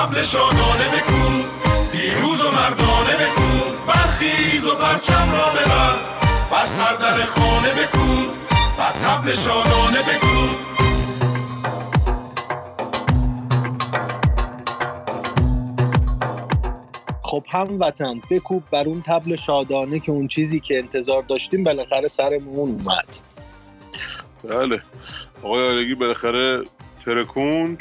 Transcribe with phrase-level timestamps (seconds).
[0.00, 1.44] تبل شادانه بکن
[1.92, 5.94] پیروز و مردانه بکن برخیز و پرچم را ببر.
[6.50, 8.26] بر سردر خانه بکن
[8.78, 10.48] بر تبل شادانه بکن
[17.22, 22.08] خب هم وطن بکوب بر اون تبل شادانه که اون چیزی که انتظار داشتیم بالاخره
[22.08, 23.16] سرمون اومد.
[24.44, 24.82] بله.
[25.42, 26.64] آقای آلگی بالاخره
[27.04, 27.78] ترکوند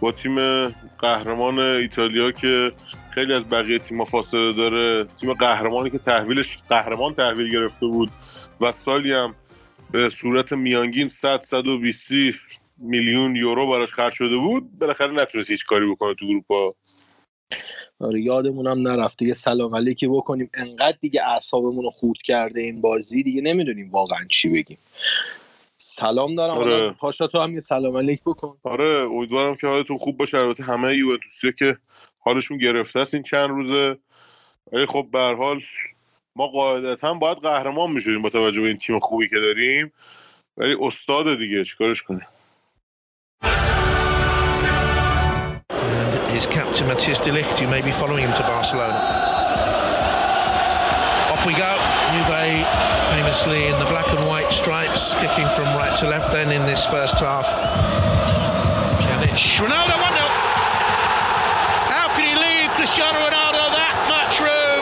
[0.00, 0.36] با تیم
[0.98, 2.72] قهرمان ایتالیا که
[3.10, 5.04] خیلی از بقیه تیم فاصله داره.
[5.04, 8.10] تیم قهرمانی که تحویلش قهرمان تحویل گرفته بود
[8.60, 9.34] و سالی هم
[9.90, 12.10] به صورت میانگین 100 120
[12.78, 14.78] میلیون یورو براش خرج شده بود.
[14.78, 16.74] بالاخره نتونست هیچ کاری بکنه تو اروپا
[18.00, 20.50] آره یادمون هم نرفته یه سلام علیکی بکنیم.
[20.54, 24.78] انقدر دیگه اعصابمون رو خورد کرده این بازی دیگه نمی‌دونیم واقعا چی بگیم.
[25.98, 26.90] سلام دارم آره.
[26.90, 30.96] پاشا تو هم یه سلام علیک بکن آره امیدوارم که حالتون خوب باشه البته همه
[30.96, 31.76] یوونتوسیا که
[32.18, 33.96] حالشون گرفته است این چند روزه
[34.72, 35.60] ولی خب به هر حال
[36.36, 39.92] ما قاعدتا باید قهرمان می‌شدیم با توجه به این تیم خوبی که داریم
[40.56, 42.26] ولی استاد دیگه چیکارش کنیم
[46.36, 49.00] his captain Matthias de Ligt, who may be following him to Barcelona.
[51.32, 51.75] Off we go.
[53.26, 56.86] Famously in the black and white stripes, kicking from right to left then in this
[56.86, 57.42] first half.
[59.02, 59.34] Pjanic.
[59.58, 60.30] Ronaldo 1 0.
[61.90, 64.78] How can he leave Cristiano Ronaldo that much room?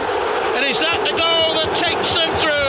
[0.60, 2.68] And is that the goal that takes them through?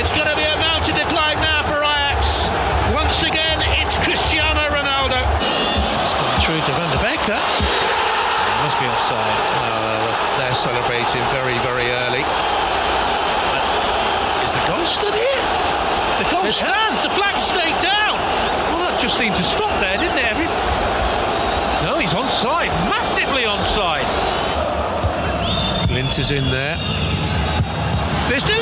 [0.00, 2.48] It's going to be a mountain to climb now for Ajax.
[2.96, 5.20] Once again, it's Cristiano Ronaldo.
[5.20, 7.20] It's gone through to Van de Beek.
[7.28, 9.36] It must be offside.
[10.40, 12.24] They're celebrating very, very early.
[14.82, 15.42] But is the goal stood here?
[16.18, 17.02] The goal stands.
[17.04, 18.18] The flag stayed down.
[18.74, 20.26] Well, that just seemed to stop there, didn't it?
[20.26, 20.46] Every...
[21.86, 22.74] No, he's onside.
[22.90, 24.06] Massively onside.
[25.94, 26.76] Lint is in there.
[28.26, 28.58] There's De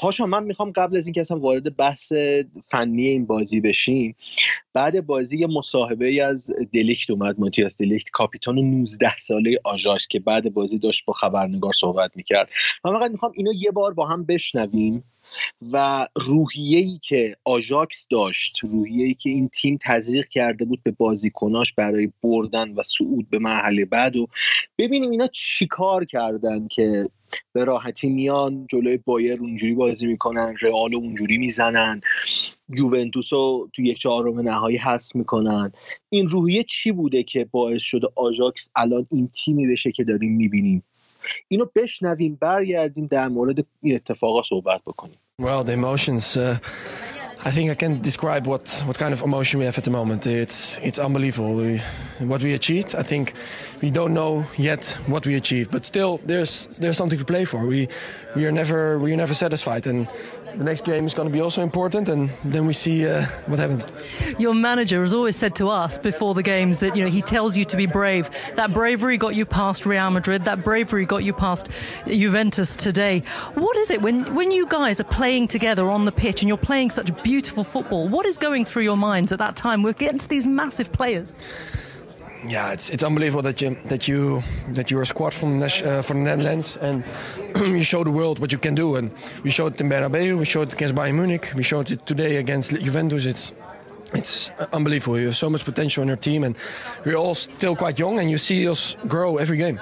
[0.00, 2.12] پاشا من می‌خوام قبل از اینکه اصلا وارد بحث
[2.64, 4.16] فنی این بازی بشیم
[4.72, 10.20] بعد بازی یه مصاحبه ای از دلیکت اومد ماتیاس دلیکت کاپیتان 19 ساله آژاکس که
[10.20, 12.50] بعد بازی داشت با خبرنگار صحبت می‌کرد.
[12.84, 15.04] من فقط می‌خوام اینو یه بار با هم بشنویم.
[15.72, 22.12] و روحیه‌ای که آژاکس داشت روحیه‌ای که این تیم تزریق کرده بود به بازیکناش برای
[22.22, 24.26] بردن و صعود به مرحله بعد و
[24.78, 27.08] ببینیم اینا چیکار کردن که
[27.52, 32.00] به راحتی میان جلوی بایر اونجوری بازی می‌کنن رئال اونجوری می‌زنن
[32.68, 35.72] یوونتوس رو تو یک چهارم نهایی حذف می‌کنن.
[36.08, 40.82] این روحیه چی بوده که باعث شده آژاکس الان این تیمی بشه که داریم می‌بینیم؟
[41.47, 46.37] اینو بشنویم برگردیم در مورد این اتفاقا صحبت بکنیم Well, the emotions.
[46.37, 46.57] Uh,
[47.47, 50.25] I think I can describe what, what kind of emotion we have at the moment.
[50.25, 51.53] It's it's unbelievable.
[51.53, 51.79] We,
[52.19, 52.95] what we achieved.
[52.95, 53.33] I think
[53.83, 57.59] we don't know yet what we achieved, but still there's there's something to play for.
[57.67, 57.87] We
[58.35, 60.07] we are never we are never satisfied, and
[60.56, 63.58] the next game is going to be also important, and then we see uh, what
[63.58, 63.86] happens.
[64.38, 67.56] Your manager has always said to us before the games that you know he tells
[67.56, 68.30] you to be brave.
[68.56, 70.44] That bravery got you past Real Madrid.
[70.44, 71.68] That bravery got you past
[72.06, 73.22] Juventus today.
[73.54, 76.58] What is it when when you guys are playing together on the pitch and you're
[76.58, 78.08] playing such beautiful football?
[78.08, 79.82] What is going through your minds at that time?
[79.82, 81.34] We're against these massive players.
[82.46, 85.68] Yeah, it's it's unbelievable that you that you that you're a squad from uh,
[86.02, 87.04] from the Netherlands and
[87.56, 88.96] you show the world what you can do.
[88.96, 89.10] And
[89.44, 92.36] we showed it in Bernabeu, we showed it against Bayern Munich, we showed it today
[92.36, 93.26] against Juventus.
[93.26, 93.52] It's
[94.14, 95.18] it's unbelievable.
[95.18, 96.56] You have so much potential in your team, and
[97.04, 98.18] we're all still quite young.
[98.18, 99.78] And you see us grow every game.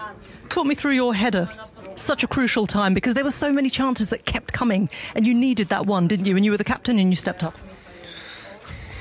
[0.48, 1.48] Talk me through your header.
[1.96, 5.34] Such a crucial time because there were so many chances that kept coming, and you
[5.34, 6.36] needed that one, didn't you?
[6.36, 7.54] And you were the captain, and you stepped up.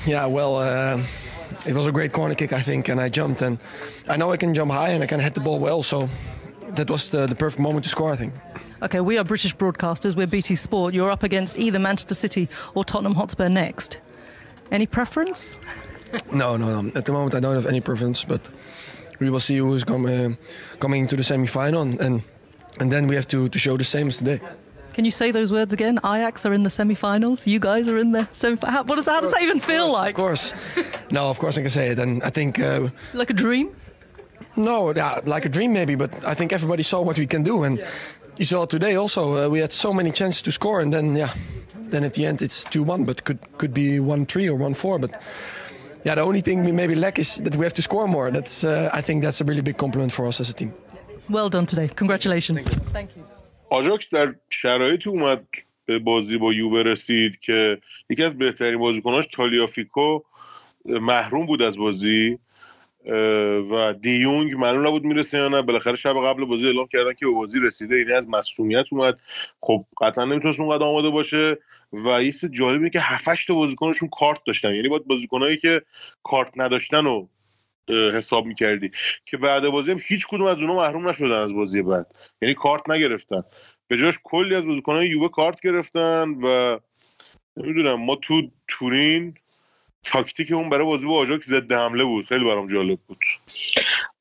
[0.06, 1.02] Yeah, well, uh,
[1.66, 3.58] it was a great corner kick, I think, and I jumped, and
[4.08, 6.08] I know I can jump high and I can hit the ball well, so
[6.76, 8.34] that was the, the perfect moment to score, I think.
[8.82, 10.16] Okay, we are British broadcasters.
[10.16, 10.94] We're BT Sport.
[10.94, 14.00] You're up against either Manchester City or Tottenham Hotspur next.
[14.70, 15.56] Any preference?
[16.32, 16.92] No, no, no.
[16.94, 18.40] At the moment, I don't have any preference, but
[19.18, 20.30] we will see who's com- uh,
[20.78, 22.22] coming to the semi-final, and, and
[22.80, 24.40] and then we have to, to show the same as today.
[24.98, 26.00] Can you say those words again?
[26.04, 27.46] Ajax are in the semi-finals.
[27.46, 28.56] You guys are in the semi.
[28.66, 30.08] How, what does, how does that even feel like?
[30.08, 30.52] Of course.
[31.12, 32.58] no, of course I can say it, and I think.
[32.58, 33.68] Uh, Like a dream?
[34.56, 37.62] No, yeah, like a dream maybe, but I think everybody saw what we can do,
[37.62, 37.80] and
[38.38, 39.44] you saw it today also.
[39.44, 41.30] Uh, we had so many chances to score, and then yeah,
[41.90, 44.74] then at the end it's two one, but could could be one three or one
[44.74, 45.12] four, but
[46.04, 48.32] yeah, the only thing we maybe lack is that we have to score more.
[48.32, 50.72] That's uh, I think that's a really big compliment for us as a team.
[51.30, 51.88] Well done today.
[51.94, 52.64] Congratulations.
[52.92, 53.22] Thank you.
[53.70, 55.44] آژاکس در شرایطی اومد
[55.86, 57.78] به بازی با یووه رسید که
[58.10, 60.20] یکی از بهترین بازیکناش تالیافیکو
[60.84, 62.38] محروم بود از بازی
[63.70, 65.62] و دیونگ معلوم نبود می‌رسه یا نه.
[65.62, 67.98] بالاخره شب قبل بازی اعلام کردن که به بازی رسیده.
[67.98, 69.18] یعنی از مسئولیت اومد.
[69.60, 71.58] خب قطعا نمی‌تونست اونقدر آماده باشه
[71.92, 74.74] و یه جالبی که 7 تا بازیکنشون کارت داشتن.
[74.74, 75.82] یعنی باید بازیکنایی که
[76.22, 77.26] کارت نداشتن و
[77.90, 78.90] حساب می‌کردی.
[79.26, 82.06] که بعد بازی هم هیچ کدوم از اونها محروم نشدن از بازی بعد.
[82.42, 83.42] یعنی کارت نگرفتن.
[83.88, 86.78] به جاش کلی از بازیکنهای یووه کارت گرفتن و
[87.56, 89.34] نمی‌دونم ما تو تورین
[90.04, 92.26] تاکتیک اون برای بازی با آژاکس ضد حمله بود.
[92.26, 93.18] خیلی برام جالب بود.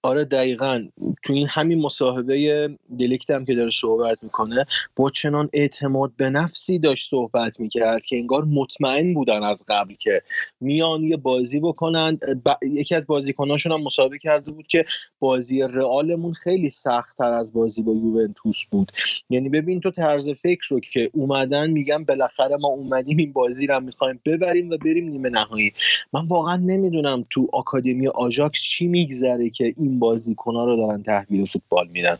[0.07, 0.87] آره دقیقا.
[1.23, 2.69] تو این همین مصاحبه
[2.99, 4.65] دلیکت هم که داره صحبت می‌کنه
[4.95, 10.21] با چنان اعتماد به نفسی داشت صحبت می‌کرد که انگار مطمئن بودن از قبل که
[10.61, 12.19] میان یه بازی بکنن.
[12.61, 14.85] یکی از بازیکناشون هم مصاحبه کرده بود که
[15.19, 18.91] بازی رئالمون خیلی سخت تر از بازی با یوونتوس بود.
[19.29, 23.79] یعنی ببین تو طرز فکر رو که اومدن میگم بالاخره ما اومدیم این بازی رو
[23.79, 25.73] می‌خوایم ببریم و بریم نیمه نهایی.
[26.13, 31.45] من واقعا نمی‌دونم تو آکادمی آژاکس چی میگذره که این بازیکن ها رو دارن تحویل
[31.45, 32.17] فوتبال میدن.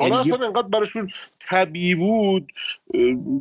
[0.00, 1.10] یعنی اصلا انقدر براشون
[1.40, 2.52] طبیعی بود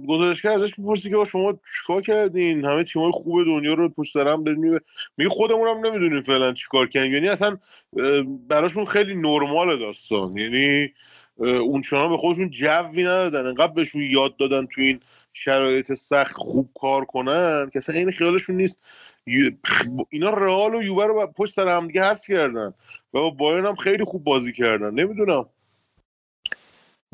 [0.08, 4.80] گزارشگر ازش می‌پرسی که شما چیکار کردین؟ همه تیمای خوب دنیا رو پشت سرم دارین
[5.18, 7.58] میگه خودمون هم نمی‌دونیم فعلا چیکار کردین یعنی اصلا
[8.48, 10.38] براشون خیلی نرمال داستان.
[10.38, 10.94] یعنی
[11.38, 13.46] اون چنان به خودشون جوی ندادن.
[13.46, 15.00] انقدر بهشون یاد دادن تو این
[15.34, 18.80] شرایط سخت خوب کار کنن که اصلا این خیالشون نیست
[20.10, 22.68] اینا رئال و یوبر رو پشت سر هم دیگه حذف کردن.
[22.68, 22.74] و
[23.12, 24.94] با بایرن هم خیلی خوب بازی کردن.
[24.94, 25.46] نمی‌دونم.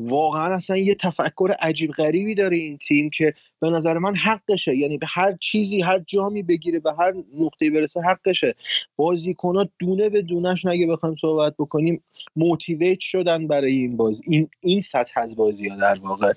[0.00, 4.76] واقعا اصلا یه تفکر عجیب غریبی داره این تیم که به نظر من حقشه.
[4.76, 8.54] یعنی به هر چیزی هر جامی بگیره به هر نقطه برسه حقشه.
[8.96, 12.02] بازیکنات دونه به دونش نگه بخوایم صحبت بکنیم
[12.36, 14.22] موتیویت شدن برای این بازی.
[14.26, 16.32] این این سطح از بازی ها در واقع.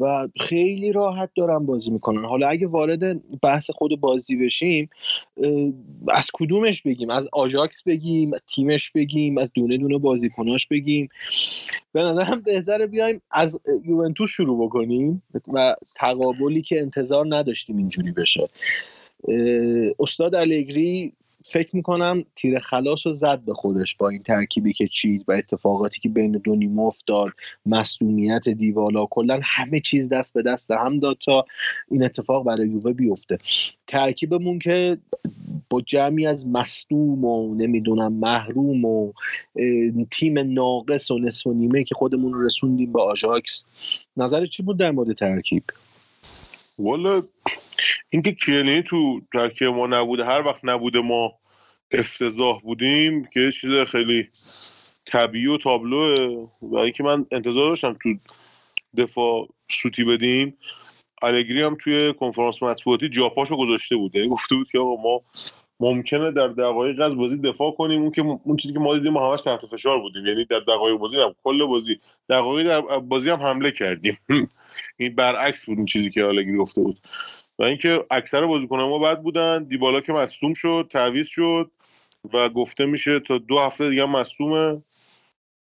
[0.00, 2.24] و خیلی راحت دارن بازی می‌کنن.
[2.24, 4.90] حالا اگه وارد بحث خود بازی بشیم
[6.08, 11.08] از کدومش بگیم؟ از آژاکس بگیم تیمش بگیم از دونه دونه بازیکناش بگیم.
[11.92, 15.22] به نظرم بهتره بیایم از یوونتوس شروع بکنیم
[15.52, 15.74] و
[16.58, 18.48] تقابلی که انتظار نداشتیم اینجوری بشه.
[19.98, 21.12] استاد الگری
[21.44, 26.00] فکر می‌کنم تیر خلاص رو زد به خودش با این ترکیبی که چید و اتفاقاتی
[26.00, 27.30] که بین دو نیمه افتاد
[27.66, 31.44] مصدومیت دیوالا کلا همه چیز دست به دست هم داد تا
[31.90, 33.38] این اتفاق برای یووه بیفته.
[33.86, 34.98] ترکیبمون که
[35.70, 39.12] با جمعی از مصدوم و نمی‌دونم محروم و
[40.10, 43.64] تیم ناقص و نصف و نیمه که خودمون رسوندیم به آژاکس.
[44.16, 45.62] نظر چی بود در مورد ترکیب؟
[46.78, 47.22] والا
[48.10, 51.32] اینکه کیلینی تو ترکیب ما نبوده هر وقت نبوده ما
[51.92, 54.28] افتضاح بودیم که چیز خیلی
[55.06, 56.48] طبیعی و تابلوه.
[56.62, 58.14] و اینکه من انتظار داشتم تو
[58.96, 60.58] دفاع سوتی بدیم.
[61.22, 64.14] الگری هم توی کنفرانس مطبوعاتی جاپاشو گذاشته بود.
[64.14, 65.22] یعنی گفته بود که آقا ما
[65.80, 68.02] ممکنه در دقایق از بازی دفاع کنیم.
[68.02, 70.26] اون که اون چیزی که ما دیدیم ما همش تحت فشار بودیم.
[70.26, 74.18] یعنی در دقایق بازی هم کل بازی دقایق در بازی هم حمله کردیم.
[74.96, 76.98] این برعکس بود اون چیزی که آلگری گفته بود.
[77.58, 81.70] و اینکه اکثر بازیکن ما بد بودن دیبالا که مصدوم شد تعویض شد
[82.32, 84.82] و گفته میشه تا دو هفته دیگه مصدومه.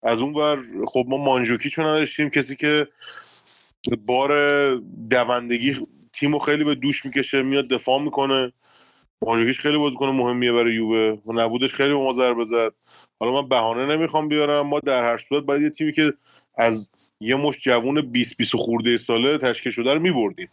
[0.02, 2.88] از اون بر خب ما مانجوکی چون نداشتیم کسی که
[4.06, 4.30] بار
[5.10, 8.52] دوندگی تیمو خیلی به دوش می‌کشه میاد دفاع می‌کنه.
[9.22, 11.18] مانجوکیش خیلی بازیکن مهمیه برای یووه.
[11.26, 12.72] و نبودش خیلی به ما ضربه زد.
[13.20, 14.66] حالا من بهانه نمی‌خوام بیارم.
[14.66, 16.12] ما در هر صورت باید یه تیمی که
[16.58, 20.48] از یه مش جوون 20 20 خورده ساله تشکیل شده رو میبردیم.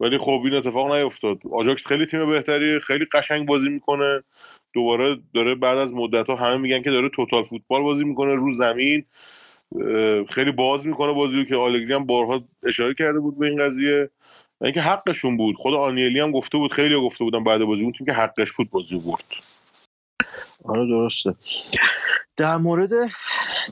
[0.00, 4.22] ولی خب این اتفاق نیفتاد آجاکس خیلی تیم بهتری خیلی قشنگ بازی می‌کنه.
[4.72, 8.52] دوباره داره بعد از مدت ها همه میگن که داره توتال فوتبال بازی می‌کنه رو
[8.52, 9.04] زمین.
[10.30, 14.10] خیلی باز می‌کنه بازی رو که آلگری هم بارها اشاره کرده بود به این قضیه.
[14.60, 15.56] اینکه حقشون بود.
[15.56, 18.70] خود آنیلی هم گفته بود خیلی گفته بودن بعد بازی اون تیم که حقش بود
[18.70, 19.53] بازی برد.
[20.64, 21.34] آره درسته.
[22.36, 22.90] در مورد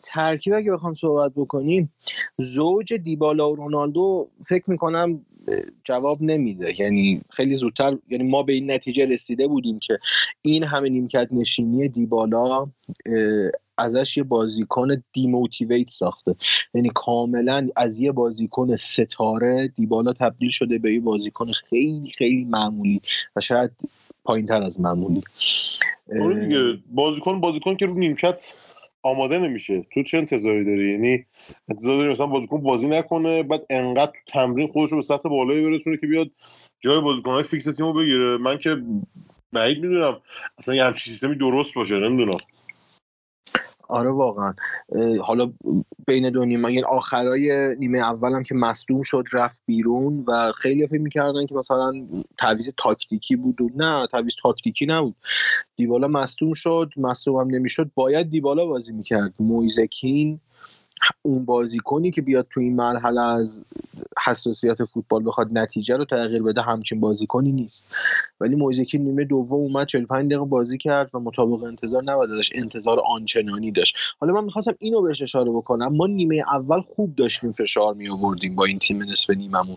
[0.03, 1.93] ترکیب اگه بخوام صحبت بکنیم
[2.39, 5.27] زوج دیبالا و رونالدو فکر می‌کنم
[5.85, 6.81] جواب نمیده.
[6.81, 9.99] یعنی خیلی زودتر یعنی ما به این نتیجه رسیده بودیم که
[10.43, 12.67] این همه نیمکت نشینی دیبالا
[13.79, 16.35] ازش یه بازیکن دیموتیویت ساخته.
[16.75, 23.01] یعنی کاملا از یه بازیکن ستاره دیبالا تبدیل شده به یه بازیکن خیلی خیلی معمولی
[23.37, 23.71] و شاید
[24.25, 25.23] پایین تر از معمولی.
[26.21, 28.55] آره دیگه بازیکن بازیکن که رو نیمکت
[29.03, 31.25] آماده نمیشه تو چه انتظاری داری یعنی
[31.69, 35.63] انتظار داری مثلا بازیکن بازی نکنه بعد انقدر تو تمرین خودش رو به سطح بالایی
[35.63, 36.31] برسونه که بیاد
[36.81, 38.77] جای بازیکنهای فیکس تیمو بگیره من که
[39.53, 40.21] بعید می‌دونم
[40.59, 42.39] اصلا یه همچین سیستمی درست باشه نمی‌دونم
[43.93, 44.55] آره واقعا.
[45.23, 45.53] حالا
[46.07, 51.01] بین دو نیمه یعنی آخرای نیمه اولم که مصدوم شد رفت بیرون و خیلی فکر
[51.01, 51.93] می‌کردن که مثلا
[52.39, 55.15] تعویض تاکتیکی بود و نه تعویض تاکتیکی نبود.
[55.77, 57.91] دیبالا مصدوم شد مصدوم هم نمی‌شد.
[57.95, 59.35] باید دیبالا بازی می‌کرد.
[59.41, 60.41] مویزکین
[61.23, 63.65] اون بازیکنی که بیاد تو این مرحله از
[64.27, 67.95] حساسیت فوتبال بخواد نتیجه رو تغییر بده همچین بازیکنی نیست.
[68.41, 73.71] ولی موزیکی نیمه دوم اومد 45 دقیقه بازی کرد و مطابق انتظار داشت انتظار آنچنانی
[73.71, 73.97] داشت.
[74.21, 75.97] حالا من می‌خواستم اینو بهش اشاره بکنم.
[75.97, 79.77] ما نیمه اول خوب داشتیم فشار می آوردیم با این تیم نصف نیممون.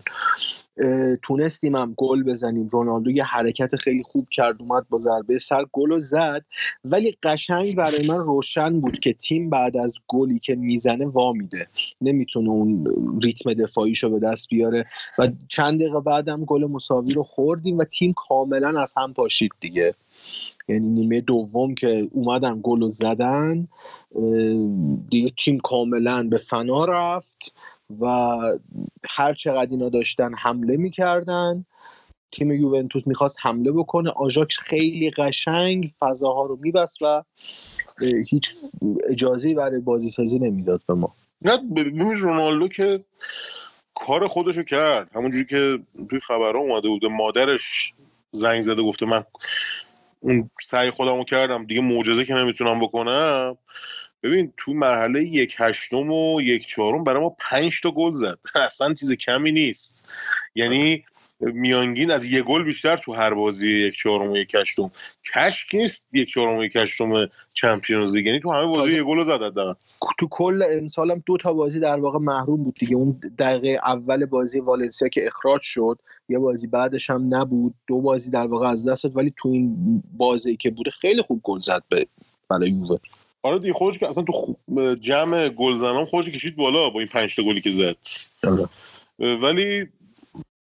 [1.22, 2.68] تونستیم هم گل بزنیم.
[2.68, 6.44] رونالدو یه حرکت خیلی خوب کرد اومد با ضربه سر گل و زد.
[6.84, 11.66] ولی قشنگ برای من روشن بود که تیم بعد از گلی که می‌زنه وا میده.
[12.00, 12.86] نمی‌تونه اون
[13.22, 14.86] ریتم دفاعیشو به دست بیاره.
[15.18, 19.94] و چند دقیقه بعدم گل مساوی رو خوردیم و تیم کاملا از هم پاشید دیگه.
[20.68, 23.68] یعنی نیمه دوم که اومدن گل و زدن
[25.10, 27.54] دیگه تیم کاملا به فنا رفت.
[28.00, 28.06] و
[29.08, 31.64] هر چقدر اینا داشتن حمله می‌کردن
[32.32, 34.10] تیم یوونتوس می‌خواست حمله بکنه.
[34.10, 37.22] آژاکس خیلی قشنگ فضاها رو میبست و
[38.28, 38.50] هیچ
[39.08, 41.14] اجازه برای بازی سازی نمی‌داد به ما.
[41.42, 43.04] نه ببین رونالدو که
[43.94, 45.10] کار خودشو کرد.
[45.14, 45.78] همونجوری که
[46.10, 47.94] توی خبرها اومده بوده مادرش
[48.32, 49.24] زنگ زده گفته من
[50.20, 53.56] اون سعی خودمو کردم دیگه معجزه که نمی‌تونم بکنم.
[54.26, 58.38] ببین تو مرحله یک هشتم و یک چهارم برای ما پنج تا گل زد.
[58.64, 60.08] اصلا چیز کمی نیست.
[60.54, 61.04] یعنی
[61.40, 64.90] میانگین از یه گل بیشتر تو هر بازی یک چهارم و یک هشتم.
[65.34, 68.26] کشک نیست یک چهارم و یک هشتم چمپیونز لیگ.
[68.26, 69.76] یعنی تو همه بازی یه گل زد
[70.18, 72.96] تو کل امسالم دو تا بازی در واقع محروم بود دیگه.
[72.96, 77.74] اون دقیقه اول بازی والنسیا که اخراج شد یه بازی بعدش هم نبود.
[77.86, 81.40] دو بازی در واقع از دست شد ولی تو این بازی که بوده خیلی خوب
[81.42, 82.06] گل زد به
[82.50, 82.98] برای یووه.
[83.46, 84.56] آره دیگه خودش که اصلا تو
[85.00, 87.96] جمع گلزنان خودش کشید بالا با این پنج تا گلی که زد.
[88.44, 88.68] آره.
[89.18, 89.86] ولی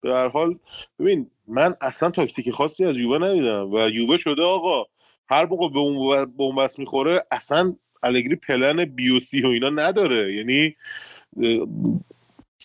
[0.02, 0.56] به هر حال
[1.00, 4.86] ببین من اصلا تاکتیک خاصی از یووه ندیدم و یووه شده آقا
[5.30, 10.34] هر موقع به اون به اون بس می‌خوره اصلا الگری پلن بیوسی و اینا نداره.
[10.34, 10.76] یعنی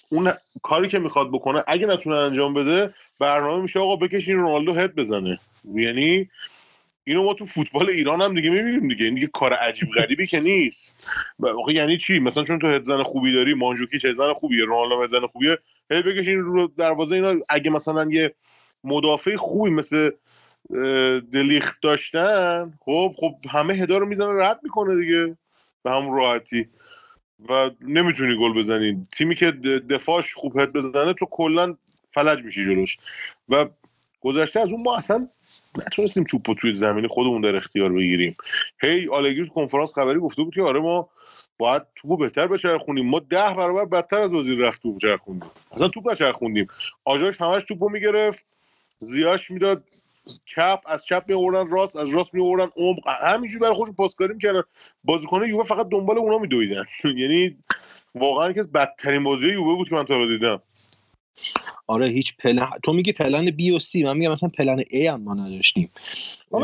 [0.08, 4.94] اون کاری که می‌خواد بکنه اگه نتونه انجام بده برنامه میشه آقا بکشین رونالدو هد
[4.94, 5.38] بزنه.
[5.74, 6.28] یعنی
[7.10, 9.04] اینو ما تو فوتبال ایران هم دیگه می‌بینیم دیگه.
[9.04, 11.06] این دیگه کار عجیب غریبی که نیست.
[11.58, 15.58] آخه یعنی چی؟ مثلا چون تو هدزن خوبی داری مانجوکی هدزن خوبیه رونالدو هدزن خوبیه
[15.90, 18.34] هی بکشین رو دروازه اینا اگه مثلا یه
[18.84, 20.10] مدافع خوبی مثل
[21.32, 25.36] دلیخت داشتن خب خب همه هدا رو می‌زنه رد می‌کنه دیگه.
[25.82, 26.68] به همون راحتی.
[27.48, 29.06] و نمی‌تونی گل بزنی.
[29.12, 29.50] تیمی که
[29.90, 31.76] دفاعش خوب هد بزنه تو کلا
[32.10, 32.98] فلج میشی جلوش.
[33.48, 33.66] و
[34.20, 35.28] گذشته از اون ما اصلا
[35.86, 38.36] نتونستیم توپ توی زمین خودمون در اختیار بگیریم.
[38.82, 41.08] هی آلگری تو کنفرانس خبری گفته بود که آره ما
[41.58, 43.06] باید توپو بهتر بچرخونیم.
[43.06, 45.50] ما ده برابر بدتر از وزیر رفت توپ چرخوندیم.
[45.72, 46.66] اصلا توپ نچرخوندیم.
[47.04, 48.44] آژاکس همش توپو می‌گرفت.
[48.98, 49.84] زیاش می‌داد.
[50.46, 54.62] چپ از چپ می راست از راست می آوردن عمق همینجوری برای خودشون پاسکاری می‌کردن.
[55.04, 56.84] بازیکن یووه فقط دنبال اونا میدویدن.
[57.20, 57.56] یعنی
[58.14, 60.62] واقعا که بدترین بازی یووه بود که من تا دیدم.
[61.86, 65.22] آره هیچ پلن تو میگی plan B و C من میگم مثلا plan A هم
[65.22, 65.90] ما نداشتیم.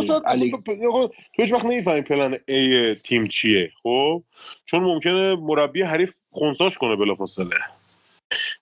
[0.07, 0.51] شاید علی...
[0.51, 4.23] تو, هیچ وقت نمی‌فهمی plan A تیم چیه خب؟
[4.65, 7.57] چون ممکنه مربی حریف خونساش کنه بلافاصله.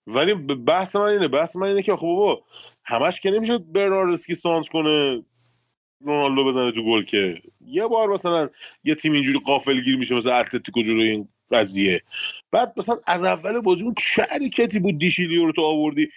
[0.07, 2.43] ولی بحث من اینه بحث من اینه که خب بابا
[2.85, 5.23] همش که نمیشه برناردسکی سانس کنه
[6.01, 7.43] رونالدو بزنه تو گل که.
[7.67, 8.49] یه بار مثلا
[8.85, 12.03] یه تیم اینجوری قافلگیر میشه مثلا اتلتیکو جلوی این قضیه.
[12.51, 16.11] بعد مثلا از اول بازی اون چه حرکتی بود دیشیلیو رو تو آوردی.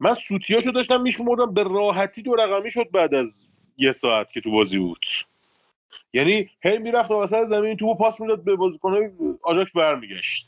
[0.00, 4.50] من سوتیاشو داشتم میشمردم به راحتی دو رقمی شد بعد از یه ساعت که تو
[4.50, 5.06] بازی بود.
[6.12, 9.12] یعنی هی می‌رفت وسط زمین تو پاس می‌داد به بازیکن
[9.42, 10.46] آژاکس برمیگشت.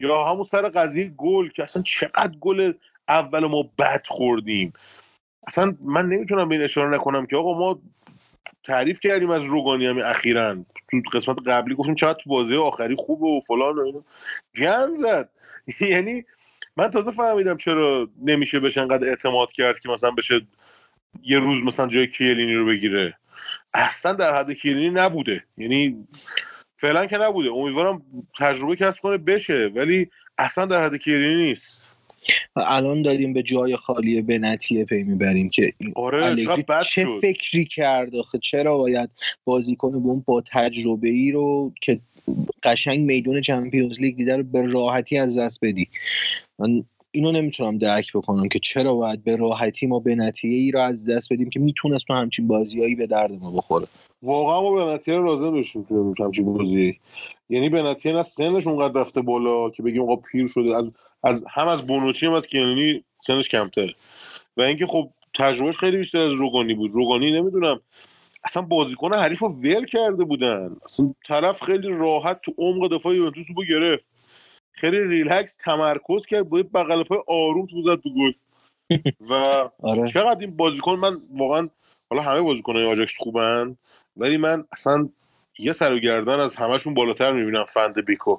[0.00, 2.72] یا همون سر قضیه گل که اصلا چقدر گل
[3.08, 4.72] اول ما بد خوردیم.
[5.46, 7.80] اصلا من نمی‌تونم به این اشاره نکنم که آقا ما
[8.64, 10.56] تعریف کردیم از روگانی همین اخیرا.
[10.90, 14.02] تو قسمت قبلی گفتیم چقدر تو بازی آخری خوبه و فلان و اینو
[14.56, 15.30] گن زد.
[15.80, 16.24] یعنی
[16.76, 20.40] من تازه فهمیدم چرا نمیشه بهش انقدر اعتماد کرد که مثلا بشه
[21.22, 23.14] یه روز مثلا جای کیلینی رو بگیره.
[23.74, 25.44] اصلا در حد کیلینی نبوده.
[25.56, 26.06] یعنی
[26.76, 27.50] فعلا که نبوده.
[27.50, 28.02] امیدوارم
[28.38, 29.70] تجربه کسب کنه بشه.
[29.74, 31.89] ولی اصلا در حد کیلینی نیست.
[32.56, 36.36] الان داریم به جای خالی بنتیه پی می‌بریم که آره
[36.84, 39.10] چه فکری کرد آخه؟ چرا باید
[39.44, 42.00] بازیکن به با تجربه ای رو که
[42.62, 45.88] قشنگ میدون چمپیونز لیگ دیده رو به راحتی از دست بدی؟
[46.58, 50.80] من اینو نمی‌تونم درک بکنم که چرا باید به راحتی ما به نتیجه ای رو
[50.80, 53.86] از دست بدیم که می‌تونست تو همچین بازیایی به درد ما بخوره.
[54.22, 55.82] واقعا ما به نتیجه لازم داشتیم
[56.16, 56.98] تو همچین بازی
[57.48, 60.90] یعنی به نتیجه نه سنش اونقدر رفته بالا که بگیم آقا پیر شده از,
[61.22, 63.94] از هم از بونوچی هم از کیانینی سنش کمتره.
[64.56, 66.90] و اینکه خب تجربهش خیلی بیشتر از روگانی بود.
[66.90, 67.80] روگانی نمی‌دونم.
[68.44, 70.76] اصلا بازیکن حریف رو ول کرده بودن.
[70.84, 74.04] اصلا طرف خیلی راحت تو عمق دفاع یوونتوس رو گرفت.
[74.72, 78.32] خیلی ریلکس تمرکز کرد بود بغل پای آروم تو زد تو گل.
[79.30, 79.34] و
[79.82, 80.08] آره.
[80.08, 81.68] چقدر این بازیکن من واقعا
[82.10, 83.76] حالا همه بازیکن‌های آجاکس خوبن
[84.16, 85.08] ولی من اصلا
[85.58, 88.36] یه سر و گردن از همشون بالاتر می‌بینم فند بیکو.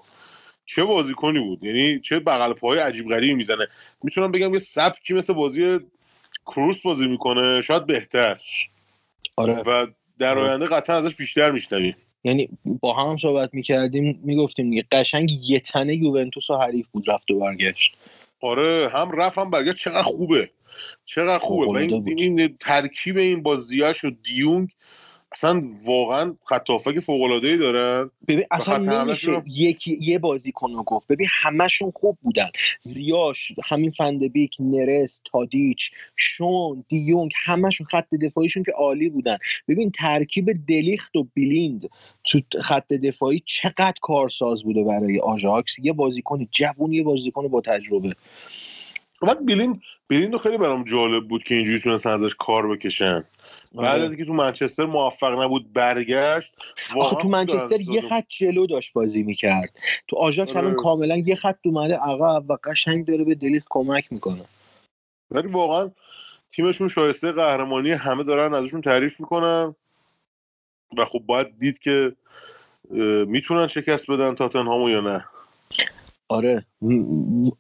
[0.66, 3.68] چه بازیکنی بود؟ یعنی چه بغل پای عجیب غریبی می‌زنه؟
[4.04, 5.80] می‌تونم بگم یه سبکی مثل بازی
[6.46, 8.40] کروس بازی می‌کنه شاید بهتر.
[9.36, 9.54] آره.
[9.54, 9.88] و
[10.20, 10.50] در آره.
[10.50, 11.96] آینده قطعا ازش بیشتر میشنویم.
[12.24, 17.32] یعنی با هم صحبت می‌کردیم می‌گفتیم دیگه قشنگ یه تنه یوونتوس و حریف بود رفت
[17.32, 17.98] و برگشت.
[18.42, 19.78] آره هم رفت هم برگشت.
[19.78, 20.50] چقدر خوبه.
[21.06, 21.68] چقدر خوبه.
[21.68, 24.70] و این, این ترکیب این با زیاش و دیونگ
[25.32, 26.68] اصلا واقعا خط
[27.06, 29.44] فوق العاده ای دارن ببین اصلا نمیشه.
[29.48, 31.08] یکی یه بازیکن رو گفت.
[31.08, 32.50] ببین همشون خوب بودن.
[32.80, 39.38] زیاش همین فندبیک نرس تادیچ شون دیونگ همشون خط دفاعیشون که عالی بودن.
[39.68, 41.90] ببین ترکیب دلیخت و بیلیند
[42.24, 45.80] تو خط دفاعی چقدر کارساز بوده برای آژاکس.
[45.80, 48.16] یه بازیکن جوون یه بازیکن با تجربه.
[49.22, 53.24] بعد بیلیند بیلیند خیلی برام جالب بود که اینجوری تونستن ازش کار بکشن.
[53.76, 54.04] بعد آره.
[54.04, 56.54] از اینکه تو منچستر موفق نبود برگشت
[56.96, 59.80] آخه تو منچستر یه خط جلو داشت بازی می‌کرد.
[60.08, 60.84] تو آژاکس الان آره.
[60.84, 64.46] کاملا یه خط اومده عقب و قشنگ داره به دلیت کمک می‌کنه.
[65.32, 65.92] ولی واقعا
[66.52, 69.76] تیمشون شایسته قهرمانی همه دارن ازشون تعریف می‌کنن.
[70.98, 72.16] و خب باید دید که
[73.26, 75.26] می‌تونن شکست بدن تاتنهامو یا نه.
[76.32, 76.66] آره.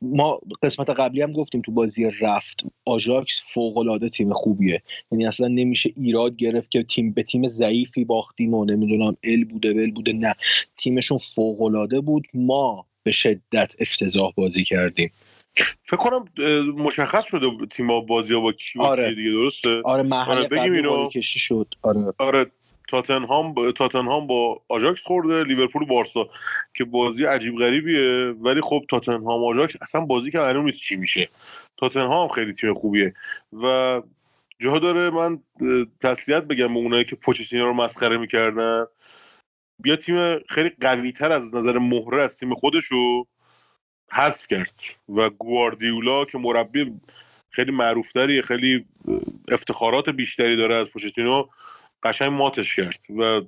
[0.02, 4.82] ما قسمت قبلی هم گفتیم تو بازی رفت آژاکس فوق العاده تیم خوبیه.
[5.12, 9.74] یعنی اصلا نمیشه ایراد گرفت که تیم به تیم ضعیفی باختیم و نمی‌دونم ال بوده
[9.74, 10.14] ول بوده.
[10.14, 10.36] نه
[10.78, 12.28] تیمشون فوق العاده بود.
[12.34, 15.12] ما به شدت افتضاح بازی کردیم.
[15.84, 16.26] فکر کنم
[16.78, 19.16] مشخص شده تیم بازی ها با کی آره.
[19.16, 21.10] دیگه درسته؟ آره محل آره بگیم اینو.
[21.22, 21.74] شد.
[21.82, 22.14] آره.
[22.18, 22.52] آره.
[22.92, 26.30] تاتنهام با تاتنهام با آژاکس خورده لیورپول بارسا
[26.74, 28.36] که بازی عجیب غریبیه.
[28.42, 31.30] ولی خب تاتنهام آژاکس اصلا بازی که معلوم نیست چی میشه.
[31.78, 33.14] تاتنهام خیلی تیم خوبیه.
[33.54, 34.02] و
[34.60, 35.40] جا داره من
[36.02, 38.86] تسلیت بگم به اونایی که پوچتینو رو مسخره می‌کردن.
[39.80, 43.26] بیا تیم خیلی قوی تر از نظر مهره از تیم خودشو
[44.12, 44.80] حذف کرد.
[45.10, 46.94] و گواردیولا که مربی
[47.50, 48.86] خیلی معروفتری خیلی
[49.52, 51.46] افتخارات بیشتری داره از پوچتینو
[52.04, 53.42] قشنگ ماتش کرد و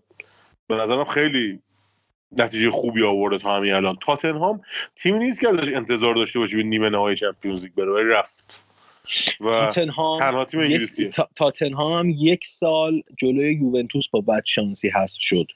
[0.67, 1.59] به نظرم خیلی
[2.37, 3.97] نتیجه خوبی آورده تا همین الان.
[4.01, 4.61] تاتنهام
[4.95, 8.59] تیمی نیست که ازش انتظار داشته باشی به نیمه نهایی چمپیونز لیگ بره ولی رفت.
[9.41, 11.11] و تنها تیم انگلیسیه.
[11.35, 15.47] تاتنهام یک سال جلوی یوونتوس با بد شانسی هست شد.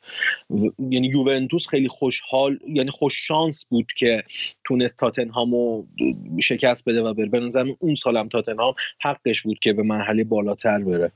[0.90, 4.24] یعنی یوونتوس خیلی خوشحال یعنی خوش شانس بود که
[4.64, 5.88] تونست تاتنهام رو
[6.42, 7.26] شکست بده و بره.
[7.26, 11.12] به نظر اون سالم تاتنهام حقش بود که به مرحله بالاتر بره.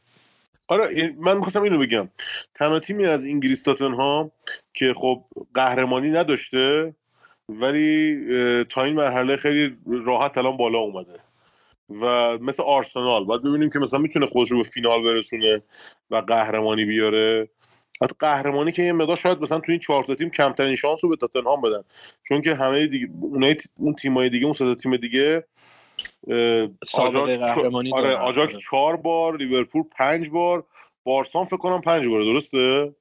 [0.71, 2.09] آره من می‌خواستم اینو بگم.
[2.55, 4.31] تنها تیمی از انگلیس تاتنهام
[4.73, 6.95] که خب قهرمانی نداشته
[7.49, 8.17] ولی
[8.63, 11.19] تا این مرحله خیلی راحت الان بالا اومده.
[11.89, 15.61] و مثل آرسنال باید ببینیم که مثلا می‌تونه خودش رو به فینال برسونه
[16.11, 17.49] و قهرمانی بیاره.
[18.01, 21.09] حتی قهرمانی که یه مقدار شاید مثلا تو این چهار تا تیم کمترین شانس رو
[21.09, 21.83] به تاتنهام بدن.
[22.23, 23.07] چون که همه دیگه
[23.77, 25.43] اون تیمای دیگه اون سه تیم دیگه
[26.27, 30.63] قهرمانی آره آجاکس چهار بار لیورپول پنج بار
[31.03, 32.93] بارسان فکر کنم پنج بار درسته؟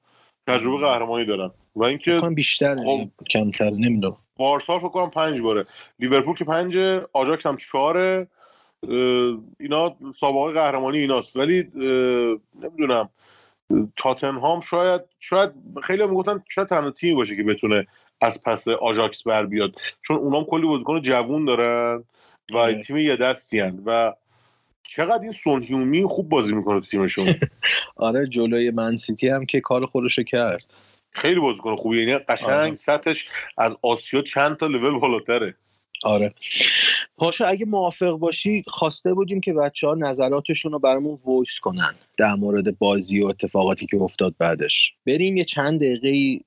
[0.47, 1.51] تجربه قهرمانی دارن.
[1.75, 3.07] و اینکه بیشتر خب.
[3.29, 4.17] کمتر نمی‌دونم.
[4.37, 5.65] بارسا فکر کنم پنج باره.
[5.99, 6.77] لیورپول که پنج
[7.13, 8.27] آجاکس هم چهاره.
[9.59, 11.35] اینا سابقه قهرمانی ایناست.
[11.35, 11.67] ولی
[12.61, 13.09] نمی‌دونم.
[13.97, 15.49] تاتنهام شاید شاید
[15.83, 17.87] خیلی می‌گفتن شاید تنها تیمی باشه که بتونه
[18.21, 19.75] از پس آژاکس بر بیاد.
[20.01, 22.03] چون اونام کلی بازیکن جوون دارن.
[22.51, 22.81] و آره.
[22.81, 24.13] تیم یه دستی و
[24.83, 27.35] چقدر این سون هیونگ مین خوب بازی می‌کنه تو تیمشون.
[27.95, 30.73] آره جلوی من سیتی هم که کار خودشو کرد.
[31.11, 32.75] خیلی بازیکن خوبی یعنی قشنگ آره.
[32.75, 35.55] سطحش از آسیا چند تا لول بالاتره.
[36.03, 36.33] آره.
[37.17, 42.33] پاشا اگه موافق باشی خواسته بودیم که بچه ها نظراتشون رو برامون voice کنن در
[42.33, 44.93] مورد بازی و اتفاقاتی که افتاد بعدش.
[45.07, 46.43] بریم یه چند دقیقه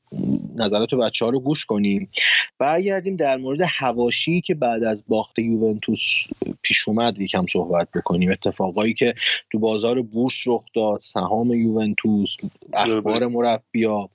[0.57, 2.11] نظرات بچه ها رو گوش کنیم.
[2.59, 6.27] برگردیم در مورد هواشی که بعد از باخت یوونتوس
[6.63, 8.31] پیش اومد یکم صحبت بکنیم.
[8.31, 9.15] اتفاقایی که
[9.53, 12.37] تو بازار بورس رخ داد سهام یوونتوس
[12.73, 14.09] اخبار مربیا.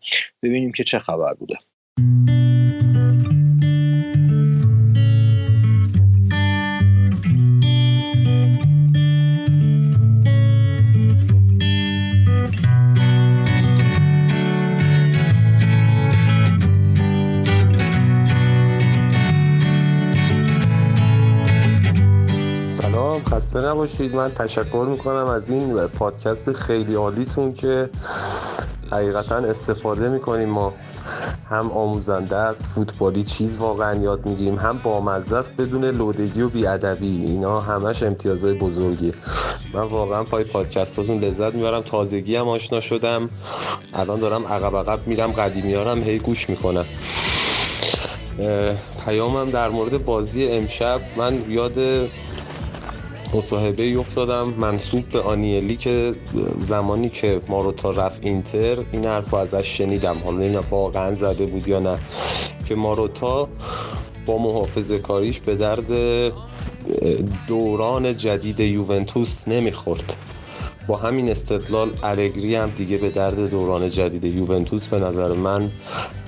[0.43, 1.55] ببینیم که چه خبر بوده.
[23.25, 24.15] خسته نباشید.
[24.15, 27.89] من تشکر می‌کنم از این پادکست خیلی عالیتون که
[28.91, 30.49] حقیقتا استفاده می‌کنیم.
[30.49, 30.73] ما
[31.49, 37.25] هم آموزنده است فوتبالی چیز واقعا یاد می‌گیریم هم بامزه است بدون لودگی و بیادبی.
[37.25, 39.13] اینا همش امتیازهای بزرگی
[39.73, 41.81] من واقعا پای پادکستاتون لذت می‌برم.
[41.81, 43.29] تازگی هم آشنا شدم.
[43.93, 45.31] الان دارم عقب عقب میرم.
[45.31, 46.85] قدیمیارم هی گوش می‌کنم.
[49.05, 51.01] پیامم در مورد بازی امشب.
[51.17, 51.73] من یاد
[53.33, 54.53] مصاحبه افتادم.
[54.57, 56.13] منصوب به آنیلی که
[56.61, 60.17] زمانی که ماروتا رفت اینتر این حرف ازش شنیدم.
[60.25, 61.97] حالا این واقعا زده بود یا نه؟
[62.65, 63.49] که ماروتا
[64.25, 65.87] با محافظه کاریش به درد
[67.47, 70.15] دوران جدید یوونتوس نمی‌خورد.
[70.87, 75.71] با همین استدلال الگری هم دیگه به درد دوران جدید یوونتوس به نظر من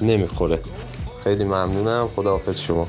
[0.01, 0.59] نمی‌خوره.
[1.23, 2.07] خیلی ممنونم.
[2.15, 2.87] خداحافظ شما.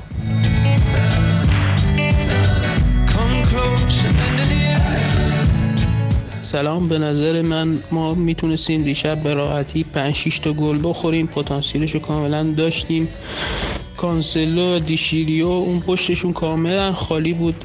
[6.53, 6.87] سلام.
[6.87, 11.27] به نظر من ما می‌تونستیم دیشب به راحتی 5 6 تا گل بخوریم.
[11.27, 13.07] پتانسیلش کاملا داشتیم.
[13.97, 17.55] کانسلو و دیشیریو اون پشتشون کاملا خالی بود.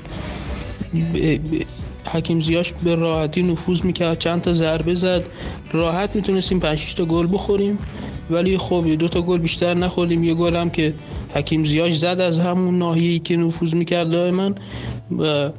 [2.12, 4.18] حکیم زیاش به راحتی نفوذ می‌کرد.
[4.18, 5.22] چند تا ضربه زد.
[5.72, 7.78] راحت می‌تونستیم 5 6 تا گل بخوریم.
[8.30, 10.24] ولی خب دو تا گل بیشتر نخوردیم.
[10.24, 10.94] یه گل هم که
[11.34, 14.50] حکیم زیاش زد از همون ناحیه‌ای که نفوذ می‌کرد دائما
[15.18, 15.50] و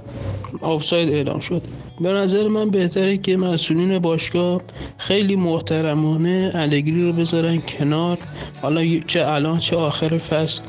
[0.62, 1.62] آفساید اعلام شد.
[2.02, 4.62] به نظر من بهتره که مسئولین باشگاه
[4.98, 8.18] خیلی محترمانه الگری رو بذارن کنار.
[8.62, 10.62] حالا چه الان چه آخر فصل.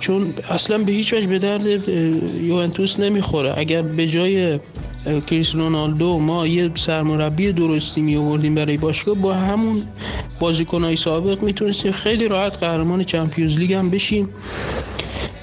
[0.00, 1.88] چون اصلا به هیچ وجه به درد
[2.42, 3.54] یوونتوس نمی‌خوره.
[3.56, 4.58] اگر به جای
[5.26, 9.82] کریس رونالدو ما یه سرمربی درستی می آوردیم برای باشگاه با همون
[10.40, 14.28] بازیکنهای سابق می‌تونستیم خیلی راحت قهرمان چمپیونز لیگ هم بشیم.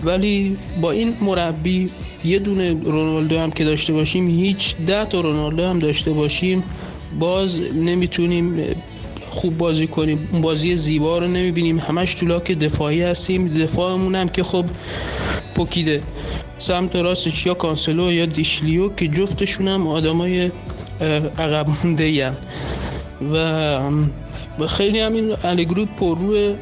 [0.03, 1.89] ولی با این مربی
[2.25, 6.63] یه دونه رونالدو هم که داشته باشیم هیچ ده تا رونالدو هم داشته باشیم
[7.19, 8.63] باز نمی‌تونیم
[9.29, 10.29] خوب بازی کنیم.
[10.31, 11.79] اون بازی زیبا رو نمی‌بینیم.
[11.79, 13.47] همش تو که دفاعی هستیم.
[13.47, 14.65] دفاعمون هم که خب
[15.55, 16.01] پکیده
[16.59, 20.51] سمت راستش یا کانسلو یا دیشلیو که جفتشون هم آدمای
[21.37, 22.31] عقب مونده
[24.59, 26.53] و خیلی همین الگرو پر روی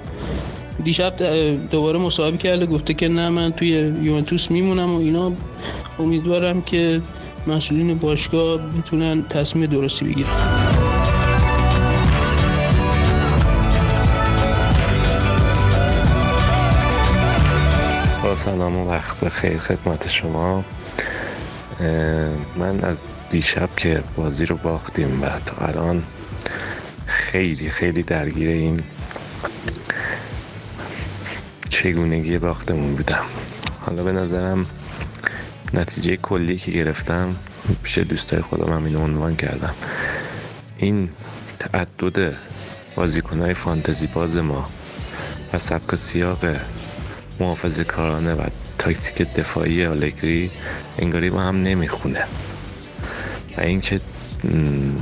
[0.84, 1.13] دیشب
[1.72, 3.70] دوباره مصاحبه کرده گفته که نه من توی
[4.02, 5.32] یوونتوس میمونم و اینا.
[6.00, 7.02] امیدوارم که
[7.48, 10.30] مسئولین باشگاه بتونن تصمیم درستی بگیرن.
[18.36, 20.63] سلام و وقت بخیر خدمت شما.
[22.56, 26.04] من از دیشب که بازی رو باختیم و تا الان
[27.06, 28.84] خیلی خیلی درگیر این
[31.78, 33.26] چگونگی باختمون بودم.
[33.82, 34.66] حالا به نظرم
[35.74, 37.36] نتیجه کلی که گرفتم
[37.84, 39.74] پیش دوستای خودم هم اینو عنوان کردم.
[40.78, 41.10] این
[41.60, 42.36] تعدد
[42.96, 44.70] بازیکنهای فانتزی باز ما
[45.54, 46.46] و سبک سیاق
[47.40, 50.52] محافظه کارانه و تاکتیک دفاعی آلگری
[51.00, 52.24] انگاری با هم نمی‌خونه.
[53.58, 54.00] و اینکه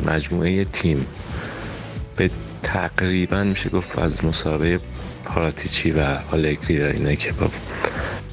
[0.05, 1.05] مجموعه تیم
[2.15, 2.29] به
[2.63, 4.79] تقریبا میشه گفت از مسابقه
[5.25, 7.49] پاراتیچی و آلگری اینه که با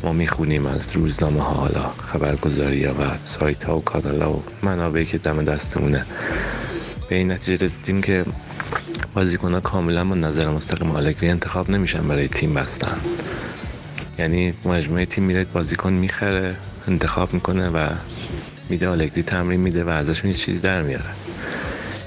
[0.03, 4.43] ما می‌خونیم از روزنامه ها حالا خبرگزاری ها و سایت ها و کانال ها و
[4.63, 6.07] منابعی که دم دستمونه.
[7.09, 8.25] به این نتیجه رسیدیم که
[9.15, 12.97] بازیکن ها کاملا با نظر مستقیم آلگری انتخاب نمیشن برای تیم بستن.
[14.19, 16.57] یعنی مجموعه تیم میره بازیکن می‌خره
[16.89, 17.89] انتخاب می‌کنه و
[18.69, 21.11] میده آلگری تمرین میده و ازشون یه چیزی در میاره.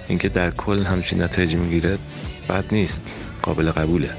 [0.08, 1.98] اینکه در کل همچین نتایجی می‌گیره
[2.50, 3.04] بد نیست
[3.42, 4.10] قابل قبوله.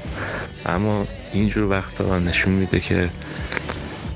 [0.67, 3.09] اما اینجور وقتا نشون میده که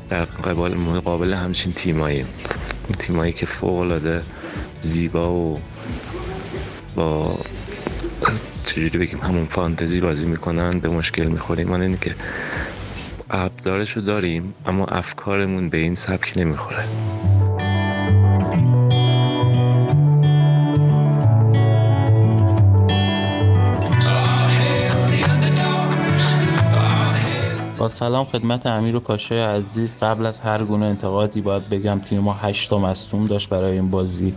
[0.09, 2.25] در قبال مقابل همچین تیمایی.
[2.99, 4.21] تیمایی که فوق العاده
[4.81, 5.59] زیبا و
[6.95, 7.39] با
[8.65, 11.67] چجوری بگیم همون فانتزی بازی می‌کنن به مشکل می‌خوریم.
[11.67, 12.15] من اینه که
[13.29, 16.83] ابزارشو داریم اما افکارمون به این سبک نمی‌خوره.
[27.81, 29.95] با سلام خدمت امیر و کاشه عزیز.
[30.01, 33.89] قبل از هر گونه انتقادی باید بگم تیم ما 8 تا مصدوم داشت برای این
[33.89, 34.33] بازی.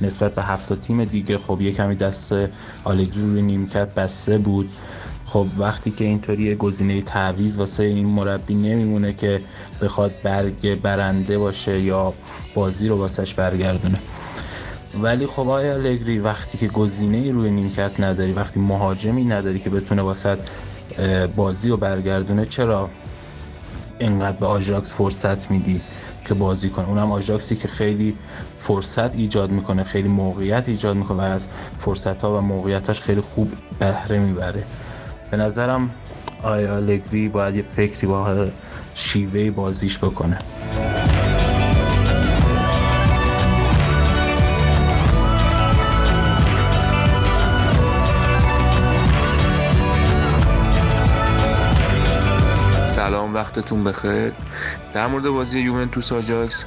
[0.00, 2.34] نسبت به هفت تیم دیگه خب یه کمی دست
[2.84, 4.70] آلگری روی نیمکت بسته بود.
[5.26, 9.40] خب وقتی که اینطوری گزینه تعویض واسه این مربی نمیمونه که
[9.82, 12.12] بخواد برگ برنده باشه یا
[12.54, 13.98] بازی رو واسش برگردونه.
[15.02, 20.02] ولی خب آیا الگری وقتی که گزینه روی نیمکت نداری وقتی مهاجمی نداری که بتونه
[20.02, 20.36] واسه
[21.36, 22.46] بازی رو برگردونه.
[22.46, 22.90] چرا
[23.98, 25.80] اینقدر به آژاکس فرصت میدی
[26.28, 28.16] که بازی کنه؟ اونم آژاکسی که خیلی
[28.58, 31.48] فرصت ایجاد می‌کنه خیلی موقعیت ایجاد می‌کنه و از
[31.78, 34.64] فرصت ها و موقعیتاش خیلی خوب بهره می‌بره.
[35.30, 35.90] به نظرم
[36.42, 38.46] آیا آلگری باید یه فکری با
[38.94, 40.38] شیوه بازیش بکنه.
[53.38, 54.32] وقتتون بخیر.
[54.92, 56.64] در مورد بازی یوونتوس آجاکس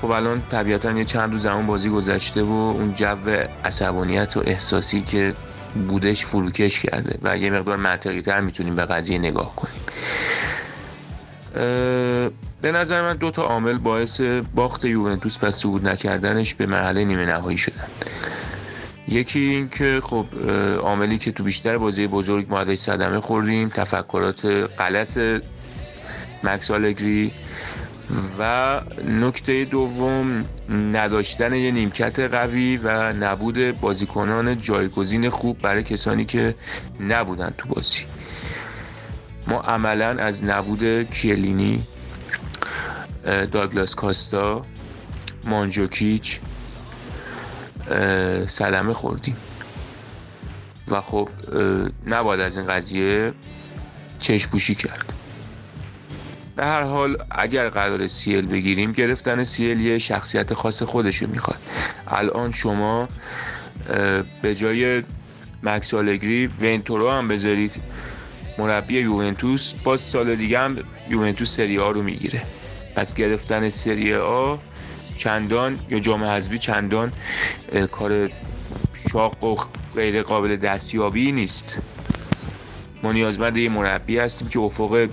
[0.00, 3.16] خب الان طبیعتا یه چند روز زمان بازی گذشته و اون جو
[3.64, 5.34] عصبانیت و احساسی که
[5.88, 9.80] بودش فروکش کرده و یه مقدار منطقی تر می‌تونیم به قضیه نگاه کنیم.
[12.62, 14.20] به نظر من دو تا عامل باعث
[14.54, 17.86] باخت یوونتوس و صعود نکردنش به مرحله نیمه نهایی شدن.
[19.08, 20.26] یکی این که خب
[20.82, 24.46] عاملی که تو بیشتر بازی بزرگ ما ازش صدمه خوردیم تفکرات
[24.78, 25.18] غلط
[26.44, 27.32] مکس آلگری
[28.38, 30.44] و نکته دوم
[30.92, 36.54] نداشتن یه نیمکت قوی و نبود بازیکنان جایگزین خوب برای کسانی که
[37.00, 38.02] نبودن تو بازی.
[39.46, 41.82] ما عملا از نبود کیلینی
[43.52, 44.62] داگلاس کاستا
[45.44, 46.40] مانجوکیچ
[48.46, 49.36] صدمه خوردیم.
[50.88, 51.28] و خب
[52.06, 53.32] نباید از این قضیه
[54.18, 55.11] چشپوشی کرد.
[56.62, 61.58] به هر حال اگر قرار سیل بگیریم گرفتن سیل یه شخصیت خاص خودشو می‌خواد.
[62.08, 63.08] الان شما
[64.42, 65.02] به جای
[65.62, 67.74] مکس آلگری ونتورو هم بذارید.
[68.58, 70.78] مربی یوونتوس باز سال دیگه هم
[71.10, 72.42] یوونتوس سری آ رو می‌گیره.
[72.96, 74.56] پس گرفتن سری آ
[75.16, 77.12] چندان یا جام حذفی چندان
[77.90, 78.28] کار
[79.12, 79.56] شاق و
[79.94, 81.76] غیر قابل دستیابی نیست.
[83.02, 85.08] ما نیازمند یه مربی هستیم که افق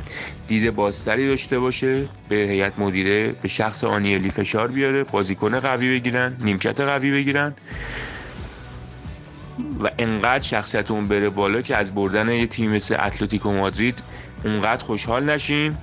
[0.47, 6.35] دید بازتری داشته باشه به هیئت مدیره به شخص آنیلی فشار بیاره بازیکن قوی بگیرن
[6.39, 7.53] نیمکت قوی بگیرن.
[9.83, 14.03] و انقدر شخصیت اون بره بالا که از بردن یه تیم مثل اتلتیکو مادرید
[14.43, 15.77] اونقدر خوشحال نشیم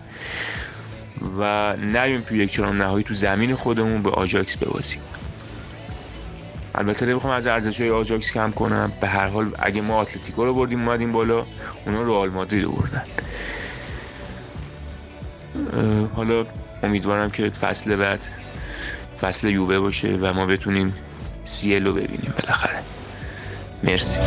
[1.38, 5.00] و نیم توی یک چنان نهایی تو زمین خودمون به آجاکس ببازیم.
[6.76, 8.92] البته بخوام از ارزش های آجاکس کم کنم.
[9.00, 11.46] به هر حال اگه ما اتلتیکو رو بردیم اومدیم بالا.
[11.86, 13.04] اونا رو مادرید رو بردن.
[16.16, 16.46] حالا
[16.82, 18.26] امیدوارم که فصل بعد
[19.20, 20.94] فصل یووه باشه و ما بتونیم
[21.44, 22.82] سیل رو ببینیم بالاخره.
[23.84, 24.20] مرسی.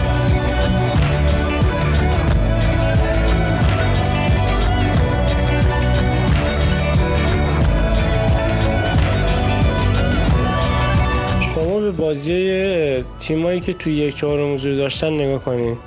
[11.99, 15.77] بازی تیمایی که توی یک چهارم حضور داشتن نگاه کنین.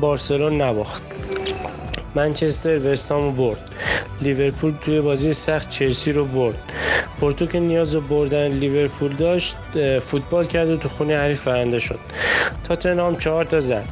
[0.00, 1.02] بارسلون نباخت.
[2.14, 3.70] منچستر وستام رو برد.
[4.20, 6.54] لیورپول توی بازی سخت چلسی رو برد.
[7.20, 9.56] پورتو که نیاز به بردن لیورپول داشت
[10.00, 11.98] فوتبال کرد و تو خونه حریف برنده شد.
[12.64, 13.84] تاتنهام چهار تا زد.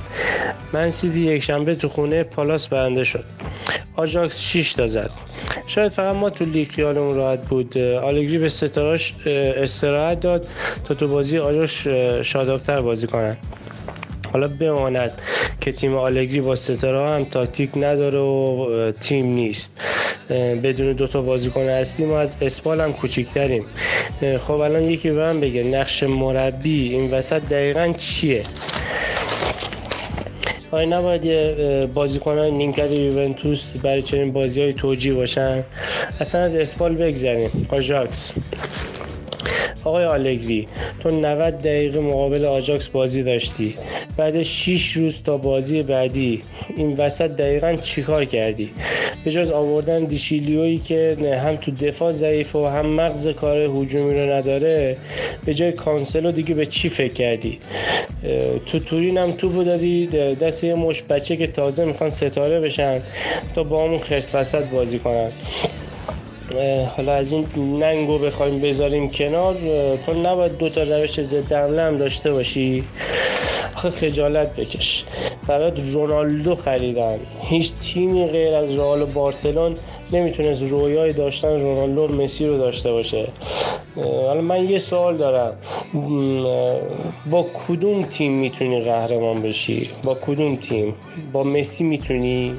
[0.73, 3.25] من سیتی یک شنبه تو خونه پالاس برنده شد.
[3.97, 5.11] آجاکس 6 تا زد.
[5.75, 7.79] شاید فقط ما تو لیگ خیالمون راحت بود.
[7.79, 10.47] آلگری به ستاراش استراحت داد
[10.85, 11.87] تا تو بازی آجاش
[12.23, 13.37] شادابتر بازی کنن.
[14.33, 15.13] حالا بماند
[15.61, 19.73] که تیم آلگری با ستاره هم تاکتیک نداره و تیم نیست.
[20.63, 23.65] بدون دوتا بازیکن اصلی ما از اسپال هم کوچیکتریم.
[24.47, 28.43] خب الان یکی به من بگه نقش مربی این وسط دقیقا چیه؟
[30.75, 35.65] آیا نباید یه بازیکن نیمکت یوونتوس برای چنین بازی های توجیه باشن.
[36.21, 38.35] اصلا از اسپال بگذاریم آژاکس.
[39.85, 40.69] آقای آلگری
[41.01, 43.75] تو 90 دقیقه مقابل آجاکس بازی داشتی.
[44.17, 46.43] بعد 6 روز تا بازی بعدی
[46.77, 48.71] این وسط دقیقا چیکار کردی؟
[49.25, 54.33] به جز آوردن دیشیلیویی که هم تو دفاع ضعیف و هم مغز کار هجومی رو
[54.33, 54.97] نداره
[55.45, 57.59] به جای کانسلو دیگه به چی فکر کردی؟
[58.67, 60.07] تو تورین هم تو دادی
[60.41, 63.01] دست یه مش بچه که تازه می‌خوان ستاره بشن
[63.55, 65.33] تا با همون خرس وسط بازی کنن.
[66.97, 69.57] حالا از این ننگو بخوایم بذاریم کنار
[70.07, 72.85] تو نباید دو تا روش ضد حمله هم داشته باشی.
[73.77, 75.05] آخه خجالت بکش.
[75.47, 77.19] برات رونالدو خریدن.
[77.41, 79.75] هیچ تیمی غیر از رئال و بارسلون
[80.13, 83.29] نمی‌تونست رویای داشتن رونالدو و مسی رو داشته باشه.
[83.97, 85.57] حالا من یه سوال دارم.
[87.31, 90.95] با کدوم تیم می‌تونی قهرمان بشی؟ با کدوم تیم؟
[91.33, 92.55] با مسی می‌تونی؟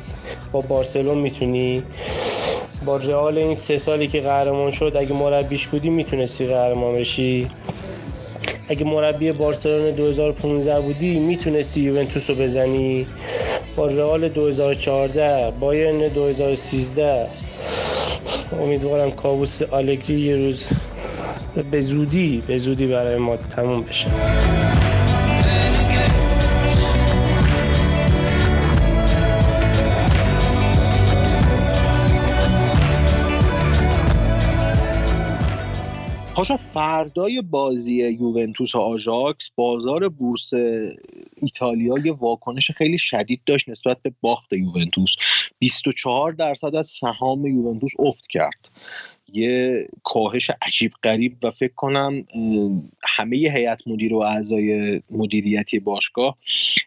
[0.52, 1.84] با بارسلون می‌تونی؟
[2.86, 7.48] با رئال این سه سالی که قهرمان شد اگه مربیش بودی می‌تونستی قهرمان بشی.
[8.70, 13.08] اگه مربی بارسلون 2015 بودی می‌تونستی یوونتوس رو بزنی.
[13.76, 17.28] با رئال 2014 بایرن 2013
[18.62, 20.70] امیدوارم کابوس آلگری یه روز
[21.72, 24.08] به زودی به زودی برای ما تموم بشه.
[36.46, 40.54] پاشا فردای بازی یوونتوس و آژاکس بازار بورس
[41.36, 45.16] ایتالیا یه واکنش خیلی شدید داشت نسبت به باخت یوونتوس.
[45.60, 48.70] 24 درصد از سهام یوونتوس افت کرد.
[49.34, 52.26] یه کاهش عجیب غریب و فکر کنم
[53.04, 56.38] همه هیئت مدیر و اعضای مدیریتی باشگاه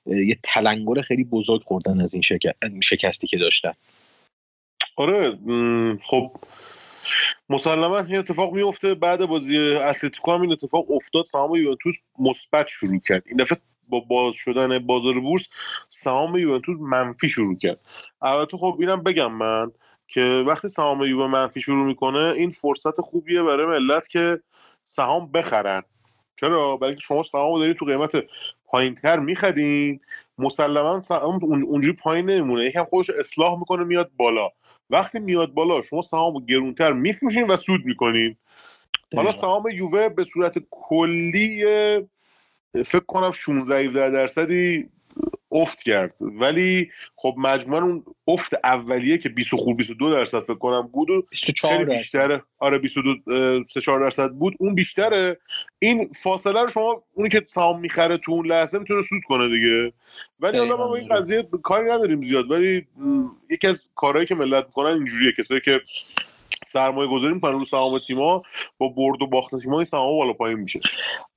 [0.06, 3.72] یه تلنگر خیلی بزرگ خوردن از این شکستی که داشتن.
[4.96, 5.38] آره
[6.02, 6.30] خب
[7.48, 11.24] مسلما این اتفاق میفته بعد بازی اتلتیکو هم این اتفاق افتاد.
[11.24, 13.22] سهام یوونتوس مثبت شروع کرد.
[13.26, 15.48] این دفعه با باز شدن بازار بورس
[15.88, 17.80] سهام یوونتوس منفی شروع کرد.
[18.22, 19.72] البته خب اینم بگم من
[20.08, 24.40] که وقتی سهام یووه منفی شروع می‌کنه این فرصت خوبیه برای ملت که
[24.84, 25.82] سهام بخرن.
[26.40, 28.10] چرا؟ برای اینکه شما سهام دارید تو قیمت
[28.66, 30.00] پایینتر می‌خرین.
[30.38, 32.64] مسلما سهام اونجوری پایین نمیمونه.
[32.64, 34.48] یکم خودش اصلاح می‌کنه میاد بالا.
[34.90, 38.36] وقتی میاد بالا شما سهام گرونتر میفروشین و سود می‌کنین.
[39.16, 41.64] حالا سهام یووه به صورت کلی
[42.74, 44.90] فکر کنم 16 درصدی
[45.52, 46.14] افت کرد.
[46.20, 51.22] ولی خب مجموعا اون افت اولیه که 20 خور 22 درصد فکر کنم بود و
[51.30, 52.42] 24 بیشتره.
[52.58, 54.54] آره 22 3 4 درصد بود.
[54.58, 55.38] اون بیشتره.
[55.78, 59.92] این فاصله رو شما اونی که سهام می‌خره تو اون لحظه می‌تونه سود کنه دیگه.
[60.40, 62.50] ولی حالا ما با این قضیه کاری نداریم زیاد.
[62.50, 62.86] ولی
[63.50, 65.32] یکی از کارهایی که ملت می‌کنن اینجوریه.
[65.32, 65.80] کسایی که
[66.68, 68.42] سرمایه گذاری می‌کنن رو سهام تیما
[68.78, 70.80] با برد و باخت تیما این سهام بالا پایین میشه.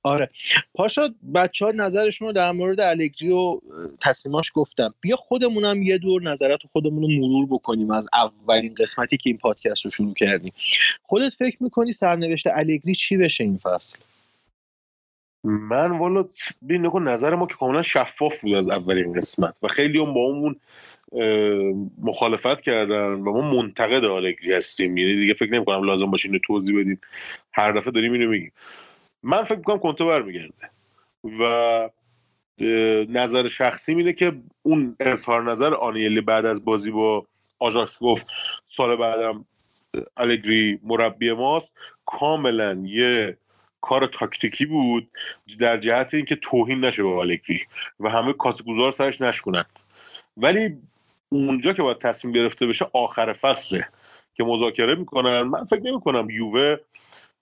[0.02, 0.30] آره.
[0.74, 3.60] پاشا بچه ها نظرشون رو در مورد الگری و
[4.00, 4.94] تصمیماش گفتم.
[5.00, 9.84] بیا خودمونم یه دور نظرات خودمون رو مرور بکنیم از اولین قسمتی که این پادکست
[9.84, 10.52] رو شروع کردیم.
[11.02, 13.98] خودت فکر می‌کنی سرنوشت الگری چی بشه این فصل؟
[15.44, 16.24] من والا
[16.62, 20.20] بین نکن نظر ما که کاملا شفاف بود از اولین قسمت و خیلی هم با
[20.20, 20.56] اون
[22.02, 24.96] مخالفت کردن و ما منتقد آلگری هستیم.
[24.96, 27.00] یعنی دیگه فکر نمی کنم لازم باشه اینو توضیح بدیم.
[27.52, 28.52] هر دفعه داریم اینو میگیم.
[29.22, 30.70] من فکر می‌کنم کنته برمیگرده.
[31.40, 31.90] و
[33.08, 37.26] نظر شخصی اینه که اون اظهار نظر آنیلی بعد از بازی با
[37.58, 38.26] آژاکس گفت
[38.68, 39.44] سال بعدم
[40.16, 41.72] الگری مربی ماست.
[42.06, 43.36] کاملا یه
[43.80, 45.08] کار تاکتیکی بود
[45.58, 47.60] در جهت اینکه توهین نشه به آلگری
[48.00, 49.78] و همه کاسگزار سرش نشکنند
[50.36, 50.76] ولی
[51.32, 53.88] اونجا که باید تصمیم گرفته بشه آخر فصله
[54.34, 55.42] که مذاکره می‌کنن.
[55.42, 56.76] من فکر نمی کنم یووه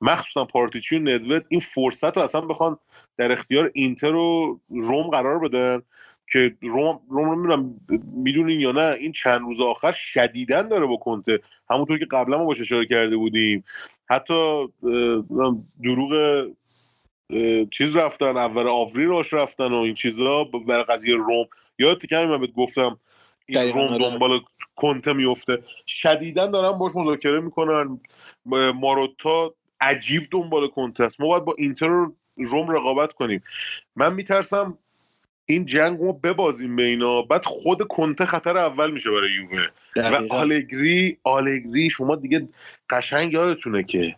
[0.01, 2.79] مخصوصا پارتیچی و ندوت این فرصت رو اصلا بخوان
[3.17, 5.83] در اختیار اینتر و روم قرار بدن
[6.33, 7.81] که روم روم نمی‌دونم
[8.15, 11.41] می‌دونین یا نه این چند روز آخر شدیدن داره با کنته.
[11.71, 13.65] همونطور که قبلا ما باش اشاره کرده بودیم.
[14.11, 14.69] حتی
[15.83, 16.45] دروغ
[17.71, 21.47] چیز رفتن اول آوریل راش رفتن و این چیزا برای قضیه روم.
[21.79, 22.99] یادتی که من بهت گفتم
[23.59, 23.99] این روم آره.
[23.99, 24.41] دنبال
[24.77, 28.01] کنته میفته شدیدا دارن باش مذاکره می‌کنن.
[28.75, 31.21] ماروتا عجیب دنبال کنته است.
[31.21, 33.43] ما باید با اینتر روم رقابت کنیم.
[33.97, 34.79] من میترسم
[35.47, 37.23] این جنگ رو ببازیم به اینا.
[37.23, 39.67] بعد خود کنته خطر اول میشه برای یووه.
[39.97, 42.49] و آلگری آلگری شما دیگه
[42.91, 44.17] قشنگ یادتونه که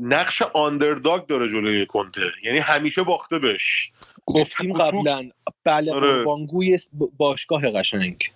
[0.00, 2.20] نقش آندرداگ داره جلوی کنته.
[2.44, 3.90] یعنی همیشه باخته بش
[4.26, 5.30] گفتیم قبلا.
[5.64, 6.24] بله آره.
[6.24, 6.78] بانگوی
[7.16, 8.30] باشگاه قشنگ.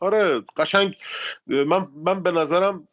[0.00, 0.96] آره قشنگ.
[1.46, 2.88] من من به نظرم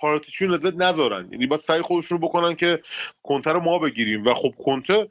[0.00, 1.28] پاراتیچون ندوت نذارن.
[1.32, 2.82] یعنی باید سعی خودشون رو بکنن که
[3.22, 4.26] کنته رو ما بگیریم.
[4.26, 5.08] و خب کنته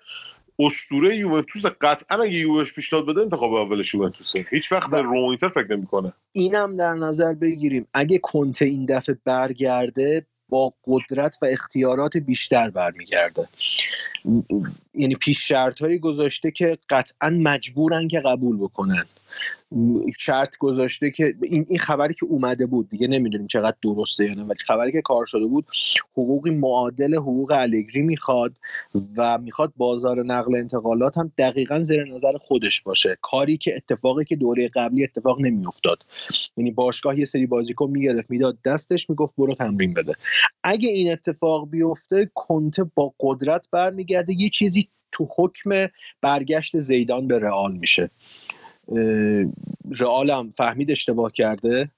[0.60, 1.65] اسطوره یوونتوس.
[1.65, 6.13] قطعا اگه یووش پیشنهاد بده انتخاب اولش یوونتوسه هیچ وقت به رومینتر فکر نمی‌کنه.
[6.32, 7.88] اینم در نظر بگیریم.
[7.93, 13.47] اگه کنته این دفعه برگرده با قدرت و اختیارات بیشتر برمیگرده.
[14.93, 19.05] یعنی پیش شرط هایی گذاشته که قطعا مجبورن که قبول بکنن.
[20.19, 24.43] شرط گذاشته که این, این خبری که اومده بود دیگه نمی‌دونیم چقدر درسته یا نه
[24.43, 25.65] ولی خبری که کار شده بود
[26.11, 28.57] حقوقی معادل حقوق الگری می‌خواد
[29.17, 33.17] و می‌خواد بازار نقل انتقالات هم دقیقا زیر نظر خودش باشه.
[33.21, 36.05] کاری که اتفاقی که دوره قبلی اتفاق نمیافتاد.
[36.57, 40.13] یعنی باشگاه یه سری بازیکن می‌گرفت می‌داد دستش می‌گفت برو تمرین بده.
[40.63, 45.88] اگه این اتفاق بیفته کنته با قدرت برمیگرده یه چیزی تو حکم
[46.21, 48.09] برگشت زیدان به رئال میشه.
[49.91, 51.89] رئال هم فهمید اشتباه کرده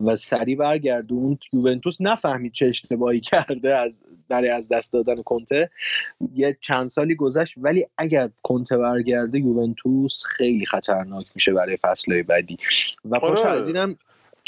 [0.00, 1.38] و سریع برگردوند.
[1.52, 5.70] یوونتوس نفهمید چه اشتباهی کرده از برای از دست دادن کنته.
[6.34, 12.58] یه چند سالی گذشت ولی اگر کنته برگرده یوونتوس خیلی خطرناک میشه برای فصلهای بعدی.
[13.10, 13.50] و پاش آره.
[13.50, 13.96] از اینم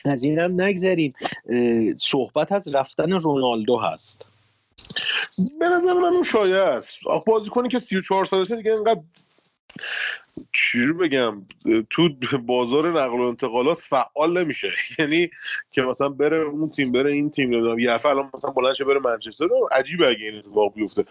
[0.05, 1.15] از این هم نگذریم
[1.97, 4.27] صحبت از رفتن رونالدو هست.
[5.59, 7.01] به نظر من اون شایع است.
[7.27, 9.01] بازی کنی که 34 سالشه دیگه اینقدر
[10.53, 11.43] چی رو بگم؟
[11.91, 12.09] تو
[12.47, 14.73] بازار نقل و انتقالات فعال نمیشه.
[14.99, 15.31] یعنی
[15.71, 19.49] که مثلا بره اون تیم بره این تیم نمی‌دونم یه الان مثلا بلند بره منچستر.
[19.73, 21.05] عجیبه اگه این اتفاق بیفته.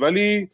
[0.00, 0.48] ولی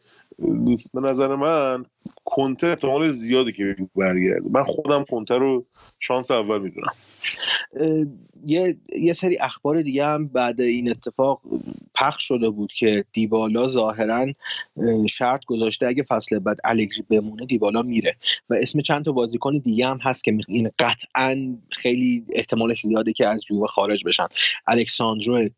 [0.93, 1.85] به نظر من
[2.25, 4.49] کنته احتمال زیادی که برگرده.
[4.49, 5.65] من خودم کنته رو
[5.99, 6.93] شانس اول می‌دونم.
[8.45, 11.41] یه،, یه سری اخبار دیگه هم بعد این اتفاق
[11.95, 14.27] پخش شده بود که دیبالا ظاهرا
[15.09, 18.15] شرط گذاشته اگه فصل بعد الگری بمونه دیبالا میره.
[18.49, 23.27] و اسم چند تا بازیکن دیگه هم هست که این قطعا خیلی احتمالش زیاده که
[23.27, 24.27] از جوه خارج بشن.
[24.67, 25.49] الکساندرو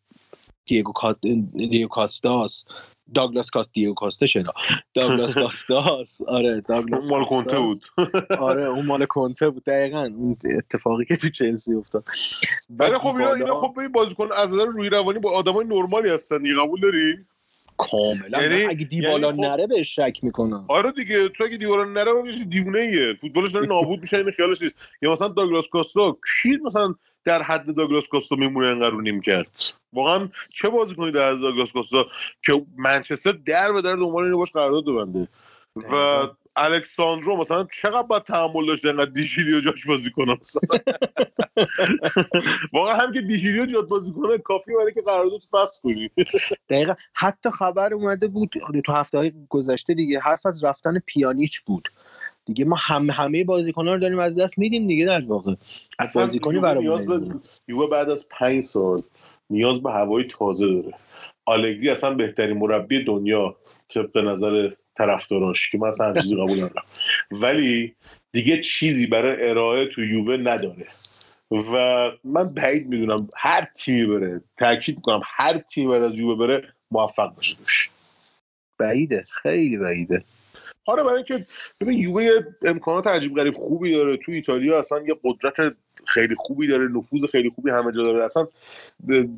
[0.65, 2.65] دیگو کاستاس
[3.13, 4.53] داگلاس کاست دیو کاسته چرا
[4.93, 6.21] داگلاس کاستاس.
[6.21, 7.85] آره داگلاس مال کنته بود.
[8.49, 9.63] آره اون مال کنته بود.
[9.63, 12.03] دقیقا اون اتفاقی که تو چلسی افتاد.
[12.69, 16.59] ولی خب اینا اینا خب به بازیکن از نظر روی روانی با آدمای نرمالی هستن
[16.59, 17.17] قبول داری؟
[17.77, 18.43] کاملا.
[18.43, 19.49] یعنی اگه دیبالا یعنی خب...
[19.49, 20.65] نره بهش شک می‌کنم.
[20.67, 24.61] آره دیگه تو اگه دیبالا نره میشه دیوونه ایه فوتبالش داره نابود میشه این خیالش
[24.61, 24.75] نیست.
[25.01, 26.95] یا مثلا داگلاس کاستا کی مثلا
[27.25, 31.71] در حد داگلاس کاستا میمونه انقدر رو نیم کرد واقعا چه بازی کنی در داگلاس
[31.71, 32.05] کاستا
[32.45, 35.27] که منچستر در به در دنبال اینو باش قرارداد ببنده.
[35.75, 40.79] و الکساندرو مثلا چقدر باید تحمل داشته انقدر دیشیلیو جاش بازی کنه مثلا؟
[42.73, 46.09] واقعا هم که دیشیلیو جات بازی کنه کافی برای که قرارداد فصل کنی.
[46.69, 46.93] دقیقا.
[47.13, 48.51] حتی خبر اومده بود
[48.85, 51.89] تو هفته های گذشته دیگه حرف از رفتن پیانیچ بود.
[52.45, 55.55] دیگه ما هم همه بازیکن رو داریم از دست میدیم دیگه در واقع.
[56.15, 59.01] بازیکنی برامون یووه بعد از پنج سال
[59.51, 60.93] نیاز به هوای تازه داره.
[61.45, 63.55] آلگری اصلا بهترین مربی دنیا
[64.13, 66.83] به نظر طرفداراش که من اصلا چیزی قبول ندارم.
[67.31, 67.95] ولی
[68.31, 70.87] دیگه چیزی برای ارائه تو یووه نداره.
[71.51, 74.41] و من بعید می‌دونم هر تیمی بره.
[74.57, 77.89] تاکید می‌کنم هر تیمی بعد از یووه بره موفق دوش
[78.79, 79.25] بعیده.
[79.29, 80.23] خیلی بعیده.
[80.91, 81.45] آره برای اینکه
[81.81, 82.29] ببین یووه
[82.61, 84.17] امکانات عجیب غریب خوبی داره.
[84.17, 85.75] تو ایتالیا اصلا یه قدرت
[86.05, 88.25] خیلی خوبی داره نفوذ خیلی خوبی همه جا داره.
[88.25, 88.47] اصلا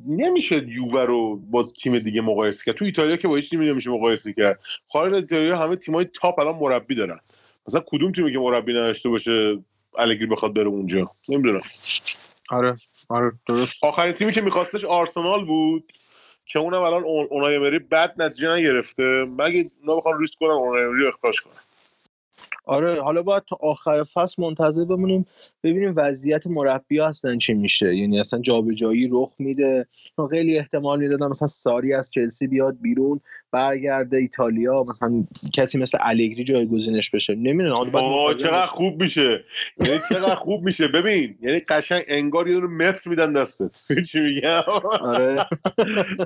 [0.07, 2.75] نمیشه یووه رو با تیم دیگه مقایسه کرد.
[2.75, 4.59] تو ایتالیا که با هیچ تیمی نمیشه مقایسه کرد.
[4.87, 7.19] خارج ایتالیا همه تیمای تاپ الان مربی دارن.
[7.67, 9.57] مثلا کدوم تیمی که مربی نداشته باشه
[9.97, 11.61] الگری بخواد بره اونجا؟ نمی‌دونم.
[12.49, 12.75] آره
[13.09, 13.83] آره درست.
[13.83, 15.93] آخرین تیمی که میخواستش آرسنال بود.
[16.45, 19.25] که اونم الان اونای مری بد نتیجه نگرفته.
[19.25, 21.72] مگه اونا بخوان ریسک کنن اونای مری اخراج کنن؟
[22.65, 25.25] آره حالا باید تا آخر فصل منتظر بمونیم
[25.63, 27.95] ببینیم وضعیت مربی هستن چی میشه.
[27.95, 29.87] یعنی اصلا جابجایی رخ میده.
[30.29, 33.19] خیلی احتمال می‌دادن مثلا ساری از چلسی بیاد بیرون
[33.51, 34.83] برگرده ایتالیا.
[34.83, 37.35] مثلا کسی مثل الگری جایگزینش بشه.
[37.35, 37.75] نمی‌دونم
[38.37, 39.43] چقدر خوب میشه.
[39.79, 40.87] یعنی چقدر خوب میشه.
[40.87, 43.83] ببین یعنی قشنگ انگار یه متر میدن دستت.
[44.11, 44.61] چی میگم؟
[45.01, 45.45] آره.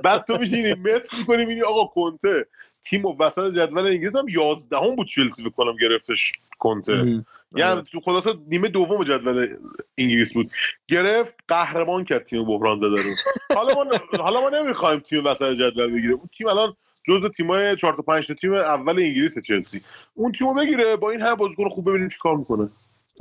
[0.04, 2.46] بعد تو میشینی متر می‌کنی می‌بینی آقا کنته.
[2.90, 7.24] تیم و وسط جدول انگلیس هم 11 هم بود چلسی فکر کنم گرفتش کنته.
[7.56, 9.56] یعنی تو خلاص نیمه دوم جدول
[9.98, 10.50] انگلیس بود.
[10.88, 13.10] گرفت قهرمان کرد تیم بحران زده رو.
[13.54, 13.84] حالا ما
[14.18, 16.14] حالا ما نمی‌خوایم تیم وسط جدول بگیره.
[16.14, 16.74] اون تیم الان
[17.08, 19.80] جزء تیمای 4 تا 5 تا تیم اول انگلیس چلسی.
[20.14, 22.68] اون تیمو بگیره با این هر بازیکن خوب ببینیم چیکار می‌کنه.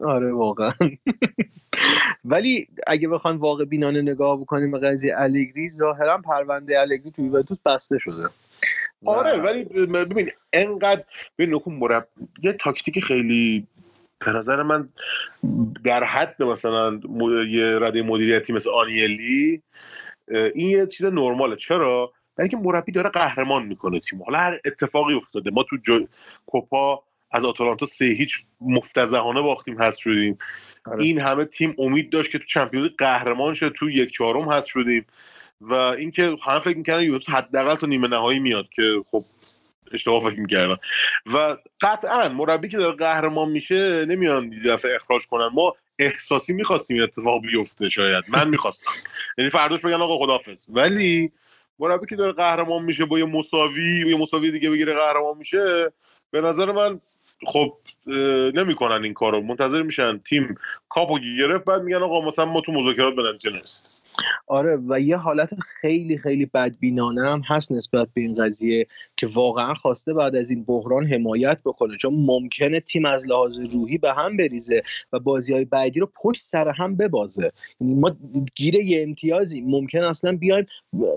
[0.04, 0.74] آره واقعا.
[2.26, 7.58] ولی اگه بخوان واقع بینانه نگاه بکنیم به قضیه الگری ظاهرا پرونده الگری تو یوونتوس
[7.66, 8.30] بسته شده.
[9.06, 11.04] آره ولی ببین انقدر
[11.38, 12.08] ببین نکن مرب
[12.44, 13.68] یه تاکتیک خیلی
[14.26, 14.90] به نظر من
[15.84, 17.00] در حد مثلا
[17.50, 19.62] یه رده مدیریتی مثل آنیلی
[20.28, 21.56] این یه چیز نرماله.
[21.56, 25.52] چرا؟ اینکه مربی داره قهرمان می‌کنه تیم حالا هر اتفاقی افتاده.
[25.52, 26.06] ما تو جو...
[26.46, 30.38] کوپا از آتالانتا سه هیچ مفتزهانه باختیم هست شدیم.
[30.86, 31.04] آره.
[31.04, 35.06] این همه تیم امید داشت که تو چمپیونز قهرمان شد تو یک چهارم هست شدیم.
[35.62, 39.24] و اینکه همه فکر می‌کنن یوونتوس حداقل تا نیمه نهایی میاد که خب
[39.92, 40.78] اشتباه فکر می‌کردن.
[41.34, 45.50] و قطعا مربی که داره قهرمان میشه نمیان دفعه اخراج کنن.
[45.54, 48.24] ما احساسی می‌خواستیم اتفاق بیفته شاید.
[48.30, 48.92] من می‌خواستم.
[49.38, 51.32] یعنی فرداش بگن آقا خدافظ ولی
[51.80, 55.92] مربی که داره قهرمان میشه با یه مساوی یه مساوی دیگه بگیره قهرمان میشه
[56.32, 57.02] به نظر من
[57.48, 57.74] خب
[58.54, 59.42] نمی‌کنن این کارو.
[59.42, 60.56] منتظر میشن تیم
[60.90, 63.52] کاپو گرفت بعد میگن آقا مثلا ما تو مذاکرات به نتیجه
[64.48, 68.88] آره و یه حالت خیلی خیلی بدبینانه هم هست نسبت به این قضیه
[69.18, 71.98] که واقعا خواسته بعد از این بحران حمایت بکنه.
[71.98, 76.42] چون ممکنه تیم از لحاظ روحی به هم بریزه و بازی های بعدی رو پشت
[76.42, 77.52] سر هم ببازه.
[77.82, 78.18] یعنی ما
[78.56, 80.66] گیر یه امتیازی ممکن اصلا بیایم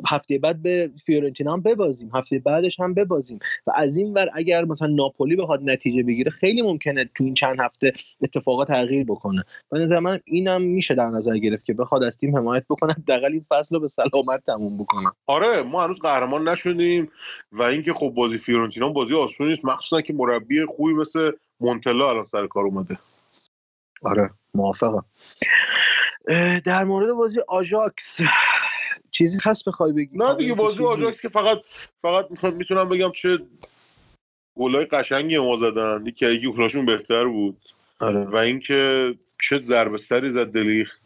[0.06, 3.38] هفته بعد به فیورنتینا هم ببازیم هفته بعدش هم ببازیم.
[3.66, 7.60] و از این ور اگر مثلا ناپولی بخواد نتیجه بگیره خیلی ممکنه تو این چند
[7.60, 7.92] هفته
[8.22, 9.44] اتفاقات تغییر بکنه.
[9.70, 12.89] به نظر من اینم میشه در نظر گرفت که بخواد از تیم حمایت بکنه.
[12.90, 17.12] حداقل این فصل رو به سلامت تموم بکنه آره ما هنوز قهرمان نشدیم
[17.52, 22.24] و اینکه خب بازی فیورنتینا بازی آسونی نیست مخصوصا که مربی خوبی مثل مونتلا الان
[22.24, 22.98] سر کار اومده.
[24.02, 25.04] آره موافقم.
[26.64, 28.20] در مورد بازی آژاکس
[29.10, 31.58] چیزی هست بخوای بگی؟ نه دیگه بازی آژاکس که فقط
[32.02, 33.38] فقط می‌تونم بگم چه
[34.54, 36.06] گلای قشنگی ما زدن.
[36.06, 37.60] یکی یکی بهتر بود.
[38.00, 38.24] آره.
[38.24, 40.99] و اینکه چه ضربه سری زد دلیخ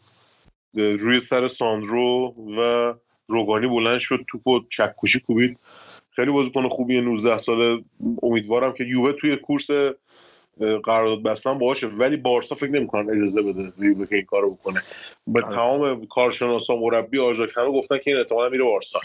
[0.75, 2.93] روی سر ساندرو و
[3.27, 5.59] روگانی بلند شد توپو چکوشی کوبید.
[6.11, 7.83] خیلی بازیکن خوبیه 19 ساله.
[8.23, 9.67] امیدوارم که یووه توی کورس
[10.83, 11.87] قرارداد بستن باشه.
[11.87, 14.81] ولی بارسا فکر نمی‌کنن اجازه بده یووه که این کارو بکنه.
[15.27, 18.99] به تمام کارشناسا مربی آژاکس همه گفتن که این احتمالاً میره بارسا.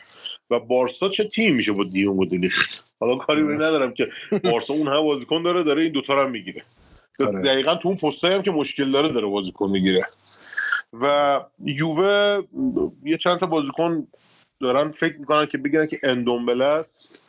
[0.51, 4.09] و بارسا چه تیم میشه با دیون و دلیخ؟ حالا کاری به ندارم که
[4.45, 6.63] بارسا اون هم بازیکن داره داره این دوتا رو هم می‌گیره.
[7.45, 10.07] دقیقا تو اون پستایی هم که مشکل داره داره بازیکن می‌گیره.
[10.93, 12.43] و یووه
[13.05, 14.07] یه چند تا بازیکن
[14.61, 17.25] دارن فکر می‌کنن که بگیرن که اندومبله است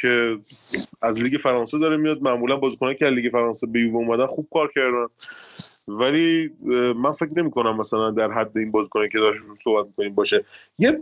[0.00, 0.38] که
[1.02, 2.22] از لیگ فرانسه داره میاد.
[2.22, 5.06] معمولا بازیکنایی که از لیگ فرانسه به یووه اومدن خوب کار کردن.
[5.88, 6.50] ولی
[6.96, 10.44] من فکر نمی کنم مثلا در حد این بازیکنی که داشت صحبت می‌کنیم باشه.
[10.78, 11.00] یه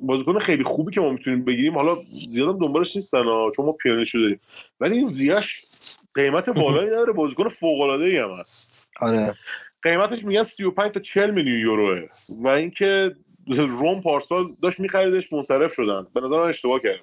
[0.00, 1.98] بازیکن خیلی خوبی که ما می‌تونیم بگیریم حالا
[2.30, 3.22] زیادم دنبالش نیستن
[3.56, 4.40] چون ما پیانیشو داریم.
[4.80, 5.64] ولی این زیاش
[6.14, 7.12] قیمت بالایی نداره.
[7.12, 8.90] بازیکن فوق العاده ای هم هست.
[9.00, 9.34] آره.
[9.84, 12.08] قیمتش میگن 35 تا 40 میلیون یوروه.
[12.28, 13.16] و اینکه
[13.46, 16.06] روم پارسال داشت میخریدش منصرف شدن.
[16.14, 16.98] به نظر من اشتباه کردن.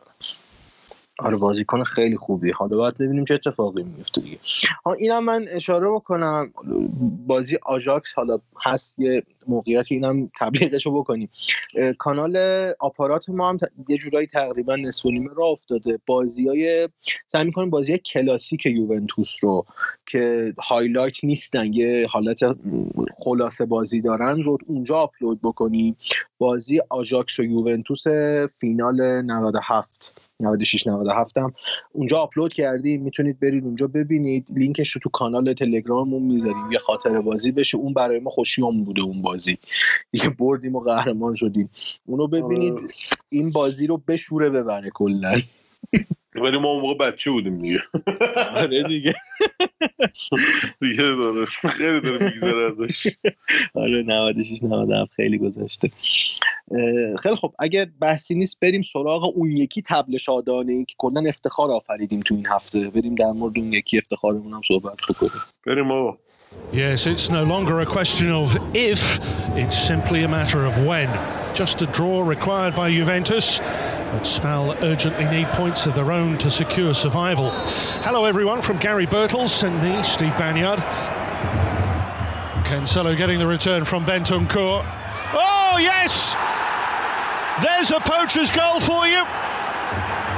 [1.19, 2.51] آره بازیکن خیلی خوبی.
[2.51, 4.37] حالا باید ببینیم چه اتفاقی میفته دیگه.
[4.85, 6.53] ها اینم من اشاره بکنم.
[7.27, 11.29] بازی آژاکس حالا هست یه موقعیتی اینم تبلیغش رو بکنیم
[11.97, 12.37] کانال
[12.79, 13.57] آپارات ما هم
[13.89, 15.99] یه جورایی تقریبا نصف نیمه را افتاده.
[16.05, 16.89] بازی های
[17.27, 19.65] سعی می‌کنیم بازی کلاسیک یوونتوس رو
[20.05, 22.39] که highlight نیستن یه حالت
[23.23, 25.97] خلاصه بازی دارن رو اونجا آپلود بکنیم.
[26.37, 28.07] بازی آژاکس و یوونتوس
[28.59, 31.53] فینال 97 96 97 هم
[31.91, 33.01] اونجا آپلود کردیم.
[33.01, 34.47] می‌تونید برید اونجا ببینید.
[34.55, 36.71] لینکش رو تو کانال تلگراممون می‌ذاریم.
[36.71, 37.77] یه خاطر بازی بشه.
[37.77, 39.30] اون برای ما خوش‌یمن بوده اون بازی
[40.11, 41.69] دیگه بردیم و قهرمان شدیم.
[42.05, 42.93] اونو ببینید
[43.29, 45.41] این بازی رو بشوره ببره کلا.
[46.35, 47.83] ولی ما اون موقع بچه بودیم دیگه.
[48.55, 49.13] آره دیگه.
[50.81, 51.45] دیگه داره.
[51.45, 53.07] خیلی داره میگذره ازش.
[53.73, 55.91] آره 96 97 خیلی گذشته.
[57.19, 61.71] خیلی خب اگر بحثی نیست بریم سراغ اون یکی تبل شادانه ای که کلا افتخار
[61.71, 62.89] آفریدیم تو این هفته.
[62.89, 65.41] بریم در مورد اون یکی افتخارمون هم صحبت بکنیم.
[65.65, 66.17] بریم آقا
[66.71, 69.19] Yes, it's no longer a question of if,
[69.57, 71.09] it's simply a matter of when.
[71.53, 76.49] Just a draw required by Juventus, but Spal urgently need points of their own to
[76.49, 77.51] secure survival.
[78.05, 80.79] Hello, everyone, from Gary Birtles and me, Steve Banyard.
[82.63, 84.85] Cancelo getting the return from Bentancur.
[85.33, 86.37] Oh, yes!
[87.61, 89.25] There's a poacher's goal for you.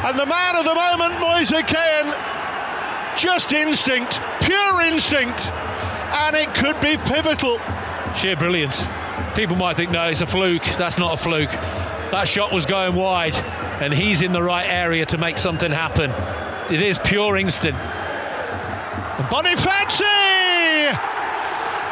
[0.01, 2.11] And the man of the moment, Moise Kean,
[3.15, 5.53] just instinct, pure instinct
[6.13, 7.57] and it could be pivotal.
[8.15, 8.85] Sheer brilliance.
[9.35, 10.63] People might think, no, it's a fluke.
[10.77, 11.51] That's not a fluke.
[12.11, 13.35] That shot was going wide,
[13.81, 16.11] and he's in the right area to make something happen.
[16.71, 17.79] It is pure instinct.
[19.29, 20.03] Bonifaci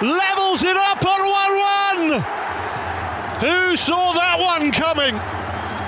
[0.01, 1.21] levels it up on
[1.99, 2.21] 1 1.
[3.41, 5.19] Who saw that one coming?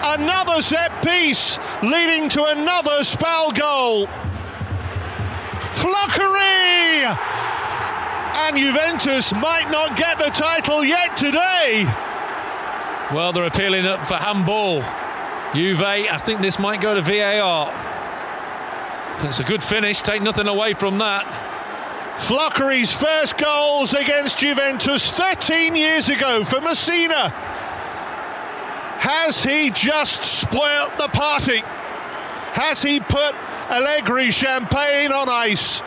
[0.05, 4.07] Another set piece leading to another spell goal.
[5.73, 7.42] Flockery!
[8.35, 11.85] And Juventus might not get the title yet today.
[13.13, 14.83] Well, they're appealing up for handball.
[15.53, 17.71] Juve, I think this might go to VAR.
[19.27, 21.51] It's a good finish, take nothing away from that.
[22.17, 27.29] Flockery's first goals against Juventus 13 years ago for Messina.
[28.99, 31.61] Has he just spoilt the party?
[32.53, 33.35] Has he put
[33.69, 35.81] Allegri champagne on ice?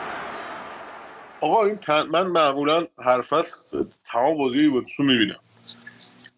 [1.41, 2.03] آقا این تن...
[2.03, 5.41] من معمولا هر فصل تمام بازی یوونتوس می‌بینم.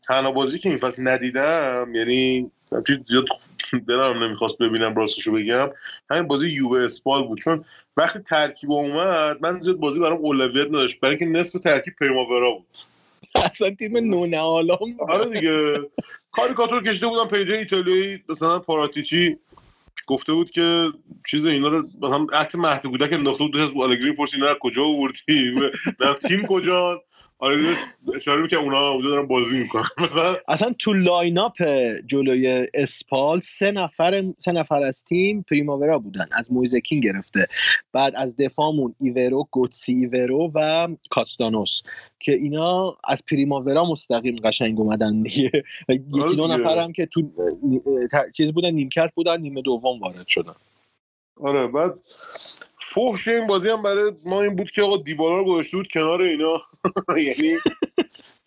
[0.06, 2.50] تنها بازی که این فصل ندیدم یعنی
[2.86, 3.24] چیز زیاد
[3.88, 5.70] دلم نمی‌خواست ببینم راستشو بگم.
[6.10, 7.40] همین بازی یووه اسپال بود.
[7.40, 7.64] چون
[7.96, 11.00] وقتی ترکیب اومد من زیاد بازی برام اولویت نداشت.
[11.00, 12.66] برای اینکه نصف ترکیب پریماورا بود.
[13.34, 15.80] اصلا تیم نونه آلام آره دیگه.
[16.32, 19.38] کاریکاتور کشیده بودن page ایتالیایی مثلا پاراتیچی.
[20.08, 20.92] گفته بود که
[21.30, 25.52] چیز اینا رو مثلا عکس مهد کودک انداخته بود از آلگری پرسید اینا کجا آوردی؟
[26.00, 27.02] نه تیم کجا
[27.40, 27.76] آره
[28.14, 29.84] اشاره می‌کنه اونا اونجا دارن بازی می‌کنن.
[30.04, 31.62] مثلا اصلا تو line up
[32.06, 36.26] جلوی اسپال سه نفر سه نفر از تیم پریماورا بودن.
[36.32, 37.46] از مویزکین گرفته.
[37.92, 41.82] بعد از دفاعمون ایورو گوتسی ایورو و کاستانوس
[42.20, 45.50] که اینا از پریماورا مستقیم قشنگ اومدن دیگه.
[45.88, 46.46] یکی دو دیگه.
[46.46, 47.22] نفر هم که تو
[48.36, 50.54] چیز بودن نیمکت بودن نیمه دوم وارد شدن.
[51.40, 51.98] آره بعد
[52.98, 56.22] فحش این بازی هم برای ما این بود که آقا دیبالا رو گذاشته بود کنار
[56.22, 56.62] اینا.
[57.26, 57.56] یعنی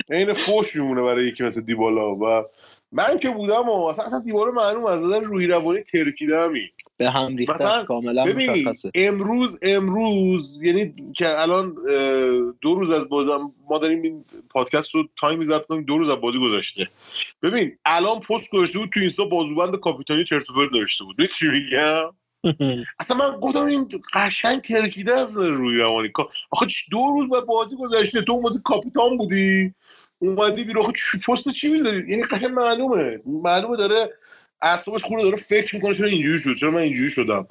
[0.09, 2.15] عین فحش میمونه برای یکی مثل دیبالا.
[2.15, 2.45] و
[2.91, 7.11] من که بودم و اصلا اصلا دیبالا معلوم از نظر روحی روانی ترکیده همی به
[7.11, 8.91] هم است کاملا مشخصه.
[8.95, 11.75] امروز امروز یعنی که الان
[12.61, 16.21] دو روز از بازم ما داریم این پادکست رو تایمی ضبط کنیم دو روز از
[16.21, 16.87] بازی گذشته.
[17.43, 21.25] ببین الان پست گذاشته بود تو اینستا بازوبند کاپیتانی چرت و پرت نوشته بود.
[21.25, 22.20] چی میگم؟
[22.99, 26.11] اصلا من گفتم این قشنگ ترکیده از روی روانی.
[26.51, 29.73] آخه دو روز بعد بازی گذشته تو اون کاپیتان بودی.
[30.19, 30.85] اومدی بیرون.
[30.85, 30.93] آخه
[31.27, 33.19] پست چی می‌ذاری؟ یعنی قشنگ معلومه.
[33.25, 34.09] معلومه داره
[34.61, 37.47] اعصابش خورده داره فکر می‌کنه چرا اینجوری شد چرا من اینجوری شدم.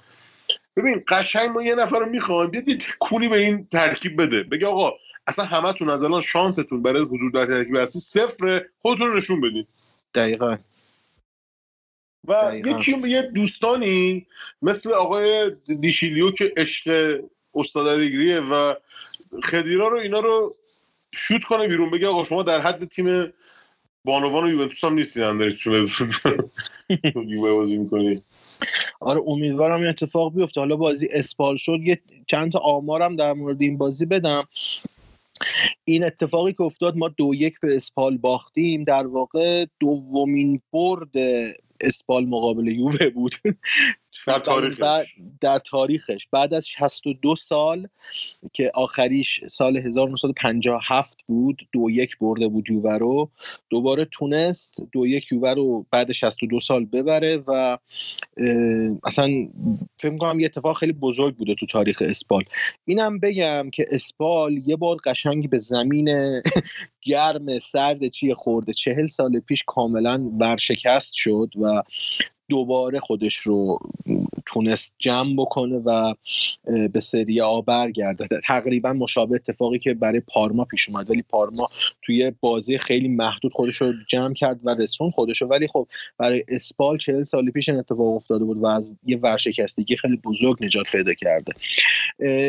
[0.76, 2.64] ببین قشنگ ما یه نفر رو می‌خوایم بیاد
[2.99, 4.43] کونی به این ترکیب بده.
[4.43, 4.93] بگه آقا
[5.26, 9.66] اصلا همتون از الان شانستون برای حضور در ترکیب هستی صفر خودتون نشون بدین
[10.14, 10.57] دقیقا.
[12.28, 12.52] و.
[12.64, 14.26] یکی یه دوستانی
[14.62, 15.50] مثل آقای
[15.80, 17.16] دیشیلیو که عشق
[17.54, 18.74] استاد علیگریه و
[19.44, 20.54] خدیرا رو اینا رو
[21.14, 23.32] شوت کنه بیرون بگه آقا شما در حد تیم
[24.04, 25.58] بانوان و یوونتوس هم نیستین هم دارید
[27.26, 28.22] یووه بازی می‌کنی.
[29.00, 30.60] آره امیدوارم این اتفاق بیفته.
[30.60, 34.48] حالا بازی اسپال شد یه چند تا آمارم در مورد این بازی بدم.
[35.84, 38.84] این اتفاقی که افتاد ما دو یک به اسپال باختیم.
[38.84, 41.10] در واقع دومین برد
[41.83, 43.35] اسپال مقابل یووه بود.
[44.26, 44.80] در تاریخش.
[44.80, 45.06] بعد
[45.40, 46.26] در تاریخش.
[46.32, 47.88] بعد از 62 سال
[48.52, 53.30] که آخریش سال 1957 بود دو یک برده بود یووه رو
[53.70, 57.78] دوباره تونست دو یک یووه رو بعد 62 سال ببره و
[59.04, 59.28] اصلا
[59.98, 62.44] فکر کنم یه اتفاق خیلی بزرگ بوده تو تاریخ اسپال.
[62.84, 66.08] اینم بگم که اسپال یه بار قشنگ به زمین
[67.02, 68.72] گرم سرد چیه خورده.
[68.72, 71.82] چهل سال پیش کاملا ورشکست شد و
[72.51, 73.78] دوباره خودش رو
[74.46, 76.14] تونست جمع بکنه و
[76.92, 81.11] به سری آ برگرده تقریبا مشابه اتفاقی که برای پارما پیش اومد.
[81.11, 81.68] ولی پارما
[82.03, 85.48] توی بازی خیلی محدود خودش رو جمع کرد و رسون خودش رو.
[85.48, 85.88] ولی خب
[86.18, 90.64] برای اسپال چهل سال پیش این اتفاق افتاده بود و از یه ورشکستگی خیلی بزرگ
[90.64, 91.53] نجات پیدا کرده.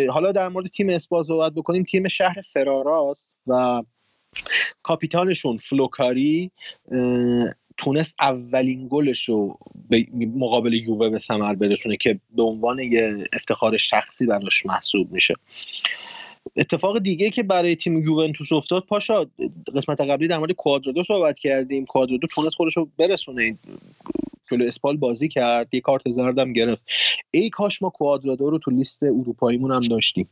[0.10, 1.84] حالا در مورد تیم اسپال صحبت بکنیم.
[1.84, 3.84] تیم شهر فراراست و
[4.84, 6.52] کاپیتانشون فلوکاری
[7.82, 9.58] تونست اولین گلش رو
[9.90, 10.06] به
[10.36, 15.36] مقابل یووه به ثمر برسونه که به عنوان یه افتخار شخصی براش محسوب میشه.
[16.58, 19.26] اتفاق دیگه که برای تیم یوونتوس افتاد پاشا
[19.76, 21.86] قسمت قبلی در مورد کوادرادو صحبت کردیم.
[21.86, 23.58] کوادرادو تونست خودش رو برسونه.
[24.52, 26.82] جلو اسپال بازی کرد یه کارت زردم گرفت.
[27.32, 30.30] ای کاش ما کوادرادو رو تو لیست اروپاییمون هم داشتیم.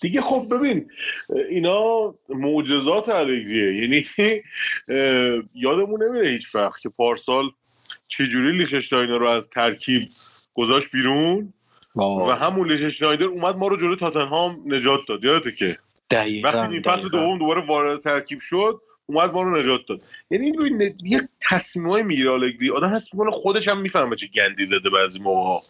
[0.00, 0.90] دیگه خب ببین
[1.50, 4.06] اینا معجزات الگریه یعنی
[5.54, 7.50] یادمون نمیره هیچ وقت که پارسال
[8.08, 10.02] چجوری لیششتاینر رو از ترکیب
[10.54, 11.52] گذاشت بیرون
[11.96, 15.24] و همون لیششتاینر اومد ما رو جلو تاتنهام نجات داد.
[15.24, 15.78] یادته که
[16.10, 17.18] دقیقاً وقتی این فصل دقیقاً.
[17.18, 20.00] دوم دوباره وارد ترکیب شد اومد ما رو نجات داد.
[20.30, 22.70] یعنی این ببین یه تصمیمای می‌گیره آلگری.
[22.70, 25.60] آدم حس می‌کنه خودش هم می‌فهمه چه گندی زده بعضی موقع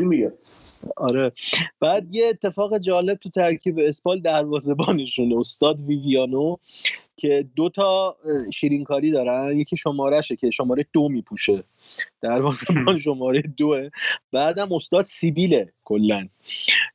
[0.00, 0.32] میگه.
[0.96, 1.32] آره.
[1.80, 6.56] بعد یه اتفاق جالب تو ترکیب اسپال دروازه‌بانشون استاد ویویانو
[7.16, 8.16] که دو تا
[8.54, 9.58] شیرینکاری دارن.
[9.58, 11.64] یکی شمارهشه که شماره دو میپوشه.
[12.20, 13.88] دروازه‌بان شماره دوه
[14.32, 16.28] بعدم استاد سیبیله کلا.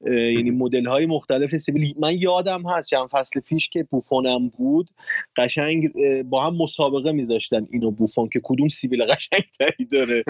[0.05, 1.93] یعنی مدل های مختلف سیبیل.
[1.99, 4.89] من یادم هست چند فصل پیش که بوفونم بود
[5.37, 5.91] قشنگ
[6.23, 10.23] با هم مسابقه میذاشتن اینو بوفون که کدوم سیبیل قشنگ تری داره.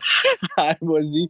[0.58, 1.28] هر بازی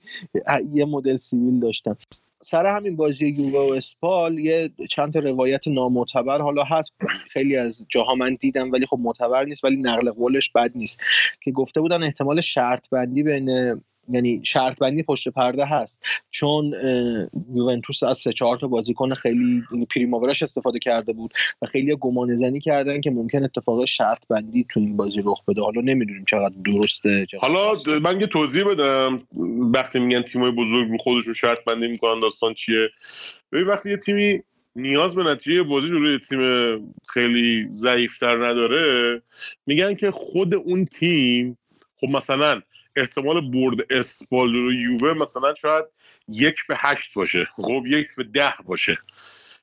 [0.72, 1.96] یه مدل سیبیل داشتن
[2.44, 6.92] سر همین بازی یووه و اسپال یه چند تا روایت نامعتبر حالا هست.
[7.30, 11.00] خیلی از جاها من دیدم ولی خب معتبر نیست ولی نقل قولش بد نیست.
[11.40, 16.02] که گفته بودن احتمال شرط بندی بین یعنی شرط بندی پشت پرده هست.
[16.30, 16.74] چون
[17.54, 19.62] یوونتوس از سه چهار تا بازیکن خیلی
[19.94, 21.32] پریماوراش استفاده کرده بود
[21.62, 25.62] و خیلی گمان زنی کردن که ممکن اتفاق شرط بندی تو این بازی رخ بده.
[25.62, 29.22] حالا نمی‌دونیم چقدر درسته چقدر حالا من یه توضیح بدم.
[29.74, 32.88] وقتی میگن تیمای بزرگ رو خودشون شرط بندی می‌کنن داستان چیه؟
[33.52, 34.42] ببین وقتی یه تیمی
[34.76, 36.40] نیاز به نتیجه بازی جلوی تیم
[37.08, 39.22] خیلی ضعیفتر نداره
[39.66, 41.58] میگن که خود اون تیم
[41.96, 42.62] خب مثلا
[42.96, 45.84] احتمال برد اسپال جلوی یووه مثلا شاید
[46.28, 47.44] یک به هشت باشه.
[47.44, 48.98] خب یک به ده باشه.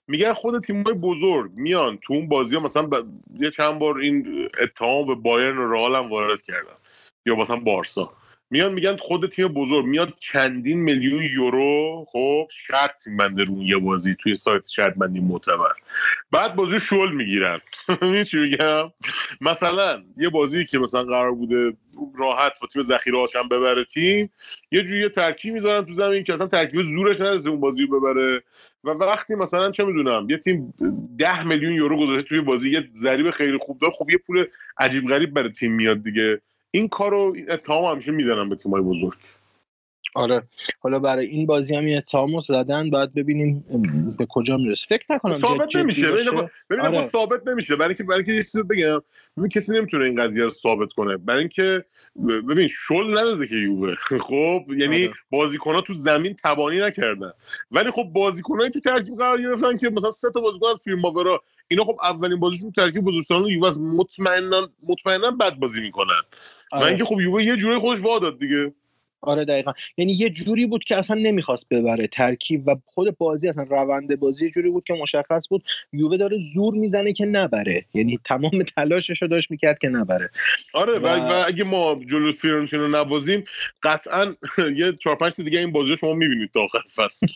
[0.08, 3.06] میگن خود تیم‌های بزرگ میان تو اون بازی ها مثلا ب...
[3.40, 6.76] یه چند بار این اتهام به بایرن و رئال هم وارد کردن.
[7.26, 8.14] یا مثلا بارسا.
[8.52, 14.16] میان میگن خود تیم بزرگ میاد چندین میلیون یورو خب شرط میبنده رو یه بازی
[14.20, 15.74] توی سایت شرط بندی معتبر.
[16.32, 17.62] بعد بازی شل می‌گیرن.
[18.30, 18.92] چی میگم؟
[19.42, 21.74] مثلا یه بازی که مثلا قرار بوده
[22.18, 24.32] راحت با تیم ذخیره هم ببره تیم
[24.72, 28.44] یه جوری ترکیب می‌ذارن تو زمین که اصلا ترکیب زورش نرسه اون بازی رو ببره.
[28.84, 30.74] و وقتی مثلا چه می‌دونم یه تیم
[31.18, 34.46] ده میلیون یورو گذاشته توی بازی یه ضریب خیلی خوب داره خب یه پول
[34.78, 36.42] عجیب غریب برای تیم میاد دیگه.
[36.72, 39.20] این کارو اتهام همیشه می‌زنن به تیمای بزرگ.
[40.16, 40.42] آره.
[40.80, 43.66] حالا برای این بازی هم این اتهامو زدن باید ببینیم
[44.18, 44.86] به کجا می‌رسه.
[44.90, 46.12] فکر نکنم ثابت نمیشه.
[46.70, 47.10] ببین آره.
[47.12, 47.76] ثابت نمیشه.
[47.76, 49.02] برای اینکه برای اینکه یه چیزی بگم.
[49.38, 51.18] ببین کسی نمی‌تونه این قضیه رو ثابت کنه.
[51.18, 51.86] برای اینکه
[52.50, 53.96] ببین شل نداده که یووه.
[54.28, 55.14] خب؟ یعنی آره.
[55.30, 57.32] بازیکن‌ها تو زمین تبانی نکردن.
[57.72, 61.84] ولی خب بازیکنایی تو ترکیب قرار گرفتن که مثلا سه تا بازیکن از پریماورا اینا
[61.84, 66.22] خب اولین بازیشون ترکیب بزرگسالان یووه مطمئنا مطمئنا بد بازی می‌کنن.
[66.72, 66.86] آره.
[66.86, 68.74] و اینکه خب یووه یه جوری خودش واداد دیگه.
[69.22, 69.74] آره دقیقا.
[69.98, 74.50] یعنی یه جوری بود که اصلا نمی‌خواست ببره ترکیب و خود بازی اصلا روند بازی
[74.50, 75.64] جوری بود که مشخص بود
[75.94, 77.86] یووه داره زور می‌زنه که نبره.
[77.94, 80.30] یعنی تمام تلاشش رو داشت می‌کرد که نبره.
[80.74, 81.44] آره و, و...
[81.48, 83.44] اگه ما جلو فیورنتینا نبازیم
[83.84, 84.36] قطعا
[84.80, 87.28] یه چهار پنج دیگه این بازی شما می‌بینید تا آخر فصل.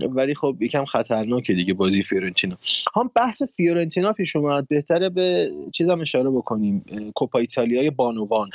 [0.16, 2.56] ولی خب یکم خطرناکه دیگه بازی فیورنتینا
[2.96, 4.68] هم بحث فیورنتینا پیش اومد.
[4.68, 6.84] بهتره به چیزم اشاره بکنیم.
[7.14, 8.50] کوپا ایتالیای بانوان.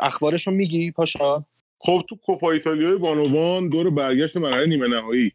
[0.00, 1.29] اخبارش رو میگی پاشا؟
[1.82, 5.32] خب تو کوپا ایتالیای بانوان دور برگشت مرحله نیمه نهایی.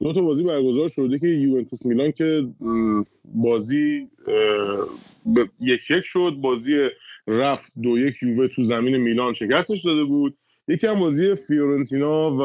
[0.00, 2.46] دو تا بازی برگزار شده که یوونتوس میلان که
[3.24, 4.08] بازی
[5.60, 6.34] یک یک شد.
[6.40, 6.88] بازی
[7.26, 10.36] رفت دو یک یووه تو زمین میلان شکستش داده بود.
[10.68, 12.42] یکی هم بازی فیورنتینا و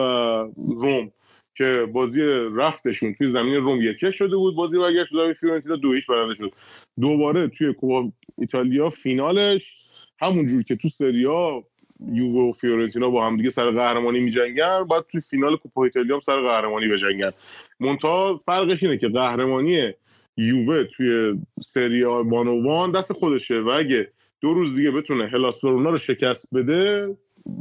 [0.81, 1.11] روم
[1.57, 2.21] که بازی
[2.55, 4.55] رفتشون توی زمین روم یک یک شده بود.
[4.55, 6.53] بازی برگشت زمین فیورنتینا دو ایش برنده شد.
[7.01, 9.77] دوباره توی کوپا ایتالیا فینالش
[10.19, 11.63] همونجور که تو سریا
[12.11, 14.83] یووه و فیورنتینا با هم دیگه سر قهرمانی میجنگن.
[14.83, 17.31] بعد توی فینال کوپا ایتالیا هم سر قهرمانی بجنگن.
[17.79, 19.93] مونتا فرقش اینه که قهرمانی
[20.37, 26.53] یووه توی سریا بانوان دست خودشه و اگه دو روز دیگه بتونه هلاس رو شکست
[26.53, 27.15] بده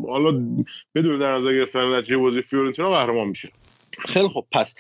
[0.09, 0.33] حالا
[0.95, 3.49] بدون در نظر گرفتن نتیجه بازی فیورنتینا قهرمان میشه.
[3.99, 4.75] خیلی خب پس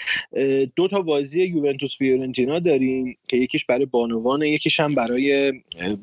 [0.76, 5.52] دو تا بازی یوونتوس فیورنتینا داریم که یکیش برای بانوان یکیش هم برای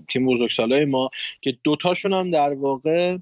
[0.10, 1.10] تیم بزرگسالای ما
[1.42, 3.18] که دوتاشون هم در واقع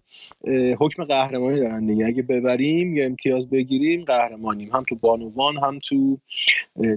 [0.80, 2.06] حکم قهرمانی دارن دیگه.
[2.06, 4.70] اگه ببریم یا امتیاز بگیریم قهرمانیم.
[4.70, 6.18] هم تو بانوان هم تو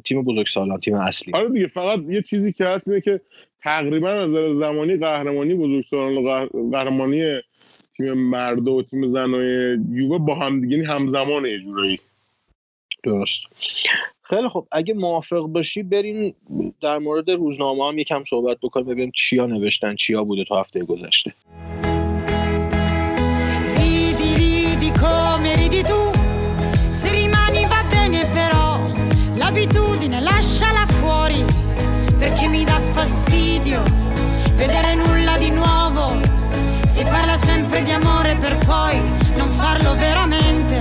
[0.05, 1.33] تیم بزرگسالان تیم اصلی.
[1.35, 3.21] آره دیگه فقط یه چیزی که هست اینه که
[3.63, 7.41] تقریبا از نظر زمانی قهرمانی بزرگسالان و قهرمانی
[7.97, 12.01] تیم مرد و تیم زنای یووه با هم دیگه یعنی همزمانه یه جورایی.
[13.03, 13.41] درست
[14.23, 16.35] خیلی خب اگه موافق باشی بریم
[16.81, 21.33] در مورد روزنامه هم یکم صحبت بکنیم ببینیم چیا نوشتن چیا بوده تو هفته گذشته
[29.53, 31.45] l'abitudine lasciala fuori
[32.17, 33.83] perché mi dà fastidio
[34.55, 36.15] vedere nulla di nuovo
[36.87, 38.99] si parla sempre di amore per poi
[39.37, 40.72] non farlo veramente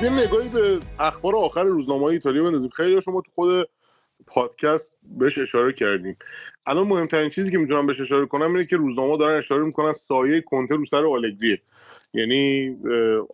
[0.00, 2.70] خب یه نگاهی به اخبار آخر روزنامه های ایتالیا بندازیم.
[2.70, 3.68] خیلی شما تو خود
[4.26, 6.16] پادکست بهش اشاره کردیم.
[6.66, 10.40] الان مهمترین چیزی که می‌تونم بهش اشاره کنم اینه که روزنامه دارن اشاره می‌کنن سایه
[10.40, 11.60] کنته رو سر آلگریه.
[12.14, 12.76] یعنی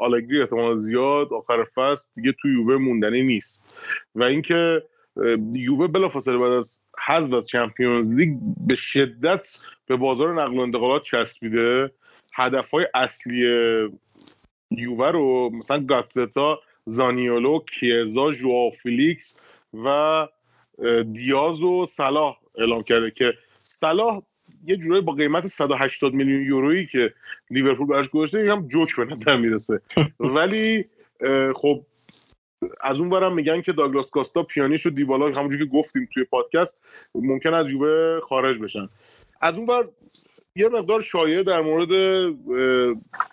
[0.00, 3.74] آلگری احتمال زیاد آخر فصل دیگه تو یووه موندنی نیست.
[4.14, 4.82] و اینکه
[5.52, 9.48] یووه بلافاصله بعد از حذف از چمپیونز لیگ به شدت
[9.86, 11.90] به بازار نقل و انتقالات چسبیده.
[12.34, 13.46] هدفهای اصلی
[14.70, 19.40] یووه رو مثلا گاتزتا زانیولو کیزا ژواو فیلیکس
[19.84, 20.28] و
[21.12, 24.22] دیاز و صلاح اعلام کرده که صلاح
[24.66, 27.14] یه جورایی با قیمت 180 میلیون یورویی که
[27.50, 29.80] لیورپول براش گذاشته هم جوک به نظر می‌رسه.
[30.36, 30.84] ولی
[31.54, 31.82] خب
[32.80, 36.78] از اون برم میگن که داگلاس کاستا پیانیش و دیبالا همونجوری که گفتیم توی پادکست
[37.14, 38.88] ممکن از یووه خارج بشن.
[39.40, 39.88] از اون بر
[40.56, 41.90] یه مقدار شایعه در مورد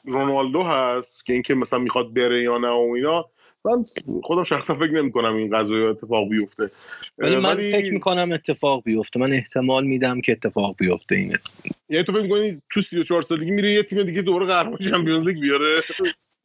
[0.06, 3.26] رونالدو هست که اینکه مثلا می‌خواد بره یا نه و اینا.
[3.66, 3.86] من
[4.24, 6.72] خودم شخصا فکر نمی کنم این قضایی اتفاق بیفته.
[7.18, 9.20] ولی من فکر می‌کنم اتفاق بیفته.
[9.20, 11.40] من احتمال میدم که اتفاق بیفته اینه.
[11.90, 15.40] یعنی تو فکر می‌کنی تو 34 سالگی میره یه تیم دیگه دوباره قهرمان چمپیونز لیگ
[15.40, 15.82] بیاره؟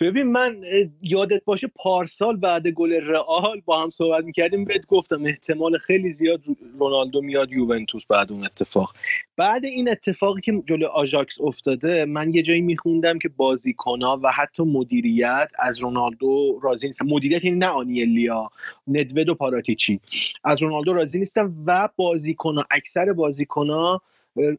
[0.01, 0.61] ببین من
[1.03, 6.41] یادت باشه پارسال بعد گل رئال با هم صحبت می‌کردیم بهت گفتم احتمال خیلی زیاد
[6.79, 8.95] رونالدو میاد یوونتوس بعد اون اتفاق.
[9.37, 14.63] بعد این اتفاقی که جلو آژاکس افتاده من یه جایی میخوندم که بازیکنها و حتی
[14.63, 17.07] مدیریت از رونالدو راضی نیستن.
[17.07, 18.51] مدیریت این نه آنیلیا
[18.89, 20.01] ندوید و پاراتیچی
[20.45, 24.03] از رونالدو راضی نیستن و بازیکنها اکثر بازیکنها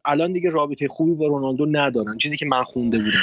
[0.05, 2.17] الان دیگه رابطه خوبی با رونالدو ندارن.
[2.17, 3.19] چیزی که من خونده بودم.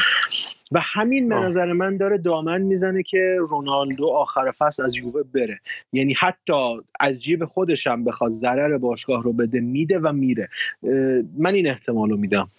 [0.72, 5.60] و همین به نظر من داره دامن می‌زنه که رونالدو آخر فصل از یووه بره.
[5.92, 10.48] یعنی حتی از جیب خودش هم بخواد ضرر باشگاه رو بده میده و میره.
[11.38, 12.50] من این احتمال رو میدم.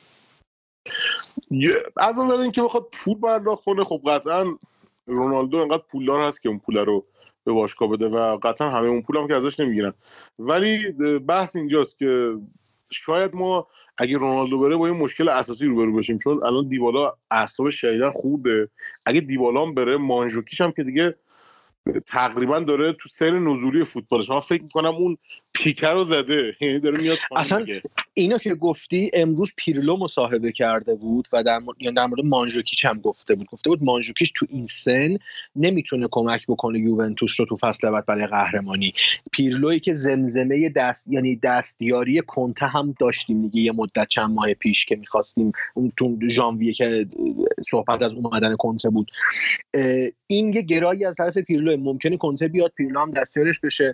[1.97, 4.45] از نظر اینکه بخواد پول پرداخت کنه خب قطعا
[5.05, 7.05] رونالدو انقدر پولدار هست که اون پول رو
[7.43, 9.93] به باشگاه بده و قطعا همه اون پول هم که ازش نمی‌گیرن.
[10.39, 12.37] ولی بحث اینجاست که
[12.89, 13.67] شاید ما
[13.97, 18.69] اگه رونالدو بره با این مشکل اساسی روبرو بشیم چون الان دیبالا اعصاب شدیدا خوبه
[19.05, 21.15] اگه دیبالا هم بره مانژوکیش هم که دیگه
[22.07, 25.17] تقریبا داره تو سر نزولی فوتبالش من فکر می‌کنم اون
[25.53, 26.55] پیکر رو زده.
[26.61, 27.65] یعنی داره میاد اصلا
[28.13, 32.85] اینا که گفتی امروز پیرلو مصاحبه کرده بود و در مورد, یعنی در مورد مانژوکیچ
[32.85, 33.47] هم گفته بود.
[33.47, 35.17] گفته بود مانژوکیچ تو این سن
[35.55, 38.93] نمی‌تونه کمک بکنه یوونتوس رو تو فصل بعد برای قهرمانی.
[39.31, 44.85] پیرلوی که زمزمه دست یعنی دستیاری کنته هم داشتیم دیگه یه مدت چند ماه پیش
[44.85, 45.51] که می‌خواستیم.
[45.73, 47.07] اون تو ژانویه که
[47.67, 49.11] صحبت از اومدن کنته بود.
[50.27, 53.93] این یه گرایی از طرف پیرلو ممکنه کنته بیاد پیرلو هم دستیارش بشه.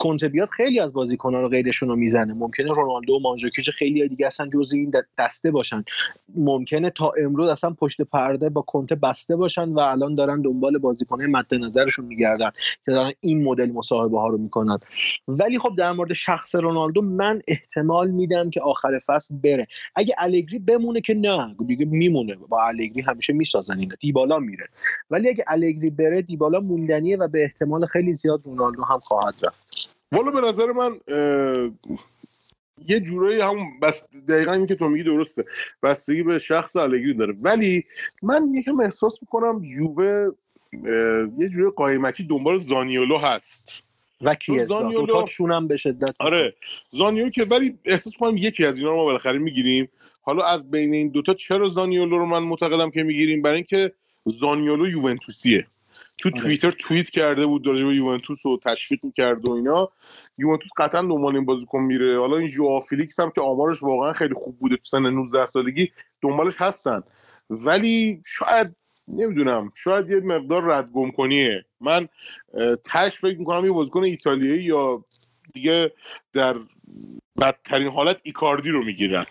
[0.00, 2.34] کنته بیاد خیلی از بازیکنان رو قیدشون رو می‌زنه.
[2.34, 5.84] ممکنه رونالدو و مانژوکیچ خیلی دیگه اصلا جزء این دسته باشن.
[6.34, 11.26] ممکنه تا امروز اصلا پشت پرده با کنته بسته باشن و الان دارن دنبال بازیکنه
[11.26, 12.50] مد نظرشون میگردن
[12.84, 14.78] که دارن این مدل مصاحبه ها رو می‌کنن.
[15.28, 19.66] ولی خب در مورد شخص رونالدو من احتمال میدم که آخر فصل بره.
[19.94, 22.34] اگه الگری بمونه که نه دیگه میمونه.
[22.34, 24.66] با الگری همیشه می‌سازن اینا دیبالا میره.
[25.10, 29.69] ولی اگه الگری بره دیبالا موندنیه و به احتمال خیلی زیاد رونالدو هم خواهد رفت.
[30.12, 31.00] والا به نظر من
[32.88, 35.44] یه جورایی هم بس دقیقا این که تو میگی درسته.
[35.82, 37.34] بستگی به شخص الگری داره.
[37.42, 37.84] ولی
[38.22, 40.30] من یکم احساس می‌کنم یووه
[41.38, 43.82] یه جوری قایمکی دنبال زانیولو هست.
[44.22, 44.82] و کیزا.
[44.82, 46.14] دوتاشون هم به شدت.
[46.18, 46.54] آره.
[46.92, 49.88] زانیولو که ولی احساس کنم یکی از اینا رو ما بالاخره می‌گیریم.
[50.22, 53.92] حالا از بین این دوتا چرا زانیولو رو من معتقدم که می‌گیریم؟ برای اینکه
[54.24, 55.66] زانیولو یوونتوسیه.
[56.20, 56.40] تو آره.
[56.40, 59.88] توییتر توییت کرده بود راجع به یوونتوس و تشویق می‌کرد و اینا.
[60.38, 62.18] یوونتوس قطعا دنبال این بازیکن میره.
[62.18, 65.92] حالا این ژو فیلیکس هم که آمارش واقعا خیلی خوب بوده تو سن 19 سالگی
[66.22, 67.02] دنبالش هستن.
[67.50, 68.76] ولی شاید
[69.08, 72.08] نمی‌دونم شاید یه مقدار ردگم کنیه من
[72.84, 75.04] تش فکر می‌کنم یه بازیکن ایتالیایی یا
[75.52, 75.92] دیگه
[76.32, 76.56] در
[77.40, 79.26] بدترین حالت ایکاردی رو می‌گیرن.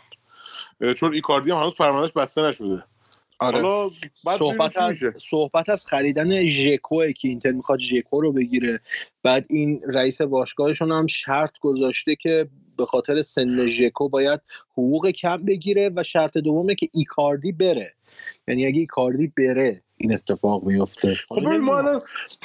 [0.95, 2.83] چون ایکاردی هم هنوز پروندهش بسته نشده.
[3.39, 3.89] آره.
[4.37, 8.79] صحبت از صحبت از خریدن ژکو که اینتر می‌خواد ژکو رو بگیره.
[9.23, 15.37] بعد این رئیس باشگاهشون هم شرط گذاشته که به خاطر سن ژکو باید حقوق کم
[15.37, 17.93] بگیره و شرط دومه که ایکاردی بره.
[18.47, 22.01] یعنی اگه ایکاردی بره این اتفاق میفته خب ما الان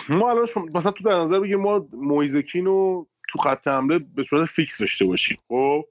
[0.08, 4.46] ما الان مثلا تو در نظر بگیم ما مویزکین رو تو خط حمله به صورت
[4.46, 5.36] فیکس داشته باشیم.
[5.48, 5.84] خب؟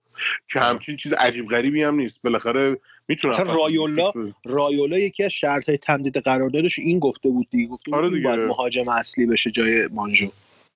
[0.48, 2.22] که همچین چیز عجیب غریبی هم نیست.
[2.24, 4.12] بالاخره می‌تونم رایولا
[4.46, 7.68] رایولا یکی از شرط های تمدید قراردادش این گفته بود دیگه.
[7.68, 8.24] گفته بود آره دیگه.
[8.24, 10.28] باید مهاجم اصلی بشه جای مانجو.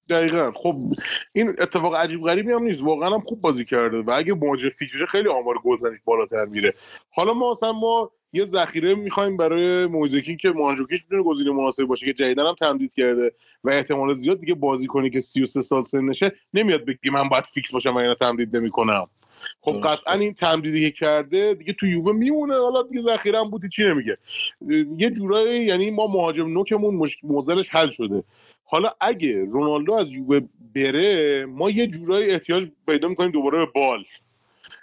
[0.09, 0.51] دقیقا.
[0.55, 0.75] خب
[1.35, 2.81] این اتفاق عجیب غریبی هم نیست.
[2.81, 4.01] واقعا هم خوب بازی کرده.
[4.01, 6.73] و اگه مهاجم فکر خیلی آمار گلزنیش بالاتر میره.
[7.09, 12.05] حالا ما اصلا ما یه ذخیره می‌خوایم برای موزیکی که مانجوکیش می‌تونه گزینه مناسب باشه
[12.05, 13.31] که جدیدن هم تمدید کرده
[13.63, 17.71] و احتمال زیاد دیگه بازی کنی که 33 سال سنشه نمیاد بگی من باید فیکس
[17.71, 19.07] باشم و اینا تمدید نمی‌کنم.
[19.67, 22.53] خب قطعا این تمدیدی که کرده دیگه تو یووه میمونه.
[22.53, 24.17] حالا دیگه ذخیره هم بودی چی نمیگه؟
[24.97, 27.17] یه جورایی یعنی ما مهاجم نوکمون مش...
[27.23, 28.23] موزلش حل شده.
[28.65, 30.39] حالا اگه رونالدو از یووه
[30.75, 34.03] بره ما یه جورایی احتیاج پیدا می‌کنیم دوباره به بال.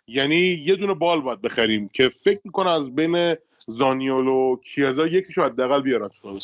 [0.09, 3.35] یعنی یه دونه بال باید بخریم که فکر می‌کنه از بین
[3.67, 6.39] زانیولو کیازا یکیشو حداقل بیارن تو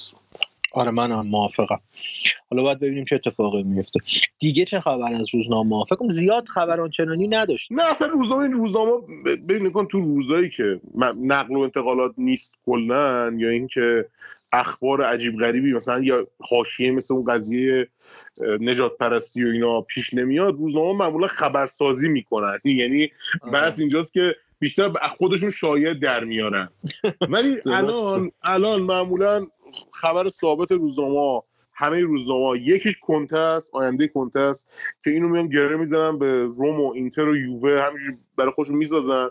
[0.72, 1.80] آره من هم موافقم.
[2.50, 4.00] حالا باید ببینیم چه اتفاقی میفته
[4.38, 7.72] دیگه چه خبر از روزنامه؟ فکر کنم زیاد خبر آنچنانی نداشت.
[7.72, 8.92] نه اصلا روزنامه این روزنامه
[9.48, 10.80] ببین کن تو روزایی که
[11.22, 14.06] نقل و انتقالات نیست کلا یا اینکه
[14.52, 17.88] اخبار عجیب غریبی مثلا یا حاشیه مثل اون قضیه
[18.60, 22.58] نجات پرستی و اینا پیش نمیاد روزنامه معمولا خبرسازی می‌کنن.
[22.80, 23.10] یعنی
[23.52, 26.68] بحث اینجاست که بیشتر خودشون شایع در میارن.
[27.32, 29.46] ولی الان الان معمولا
[29.92, 31.42] خبر ثابت روزنامه
[31.74, 34.52] همه روزنامه یکیش کنته آینده کنته
[35.04, 39.28] که اینو میان گره می‌زنن به روم و اینتر و یووه همینجوری برای خودشون می‌سازن.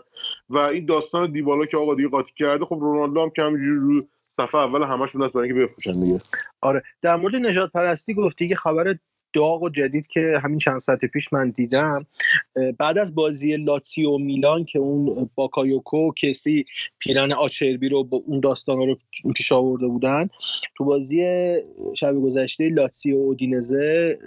[0.50, 4.02] و این داستان دیبالا که آقا دیگه قاطی کرده خب رونالدو هم که همینجوری رو
[4.26, 6.20] صفحه اول همشون هست برای اینکه بفروشن دیگه.
[6.60, 6.82] آره.
[7.02, 8.94] در مورد نجات پرستی گفتی که خبر
[9.32, 12.06] داغ و جدید که همین چند ساعت پیش من دیدم.
[12.78, 16.64] بعد از بازی لاتسیو میلان که اون باکایوکو کسی
[16.98, 18.98] پیرن آچربی رو با اون داستان رو
[19.36, 20.28] پیش آورده بودن
[20.76, 21.20] تو بازی
[21.94, 24.18] شب گذشته لاتسیو اودینزه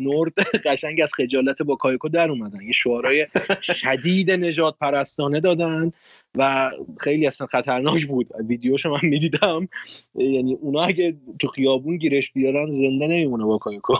[0.00, 0.32] نورد
[0.66, 2.60] قشنگ از خجالت باکایوکو در اومدن.
[2.60, 3.26] یه شعارهای
[3.62, 5.92] شدید نژادپرستانه دادن
[6.34, 8.28] و خیلی اصلا خطرناک بود.
[8.48, 9.68] ویدیوشو من می‌دیدم.
[10.14, 13.94] یعنی اونا اگه تو خیابون گیرش بیارن زنده نمیمونه باکایوکو.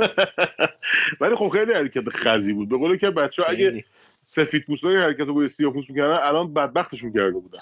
[1.20, 2.68] ولی خب خیلی حرکت خزی بود.
[2.68, 3.84] به قول که بچه اگه
[4.22, 7.60] سفید های حرکت رو سیاه پوست می‌کردن الان بدبختشون کرده بودن.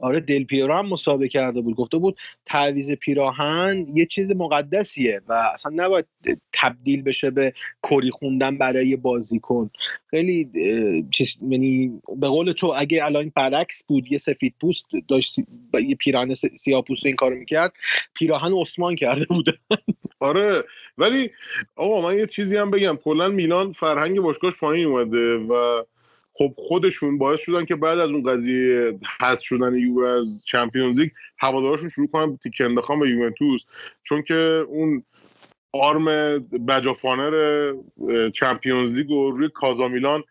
[0.00, 1.74] آره دل پیرو هم مسابقه کرده بود.
[1.76, 6.06] گفته بود تعویز پیراهن یه چیز مقدسیه و اصلا نباید
[6.52, 9.70] تبدیل بشه به کری خوندن برای بازیکن.
[10.10, 10.50] خیلی
[11.10, 15.38] چیز یعنی به قول تو اگه الان برعکس بود یه سفید پوست داشت
[15.88, 17.72] یه پیراهن سیاه پوست این کارو می‌کرد
[18.14, 19.52] پیراهن عثمان کرده بوده.
[20.20, 20.64] آره
[20.98, 21.30] ولی
[21.76, 22.96] آقا من یه چیزی هم بگم.
[22.96, 25.82] کلا میلان فرهنگ باشگاهش پایین اومده و
[26.38, 31.10] خب خودشون باعث شدن که بعد از اون قضیه حذف شدن یو از چمپیونز لیگ
[31.38, 33.64] هوادارشون شروع کنن تیک انداختن به یوونتوس.
[34.02, 35.02] چون که اون
[35.72, 36.04] آرم
[36.68, 37.74] بجافانر
[38.34, 40.24] چمپیونز لیگ و روی کازامیلان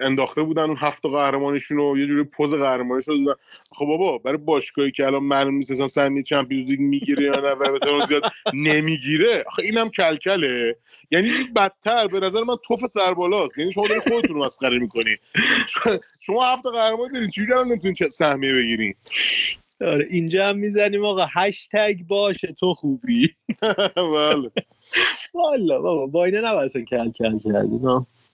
[0.00, 3.40] انداخته بودن اون هفت قهرمانیشون رو یه جوری پوز قهرمانی شده دادن
[3.72, 7.52] خب بابا برای باشگاهی که الان معلوم نیست اصلا سهمیه چمپیونز لیگ می‌گیره یا نه
[8.02, 8.22] و زیاد
[8.54, 9.44] نمی‌گیره.
[9.46, 10.76] آخه اینم کلکله.
[11.10, 13.58] یعنی این بدتر به نظر من توف سربالاست.
[13.58, 15.16] یعنی شما داری خودتون رو مسخره می‌کنی.
[16.20, 18.94] شما هفت قهرمانی دارین چجوری الان نمی‌تونین سهمیه بگیرین
[19.80, 21.26] آره اینجا هم می‌زنیم آقا.
[21.32, 23.34] هشتگ باشه تو خوبی.
[23.96, 24.50] بله.
[25.34, 27.80] والا بابا با اینه نباید کل کل کردی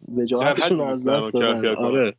[0.08, 1.74] وجاهتشون از دست دادن.
[1.76, 2.14] آره.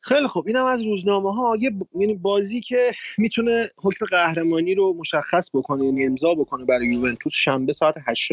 [0.00, 0.46] خیلی خوب.
[0.46, 1.56] اینم از روزنامه ها.
[1.60, 7.32] یه یعنی بازی که می‌تونه حکم قهرمانی رو مشخص بکنه یعنی امضا بکنه برای یوونتوس
[7.34, 8.32] شنبه ساعت 8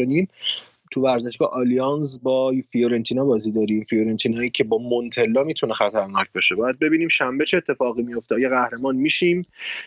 [0.90, 3.84] تو ورزشگاه آلیانز با فیورنتینا بازی داریم.
[3.84, 8.96] فیورنتینایی که با مونتلا می‌تونه خطرناک بشه باید ببینیم شنبه چه اتفاقی میفته یا قهرمان
[8.96, 9.46] میشیم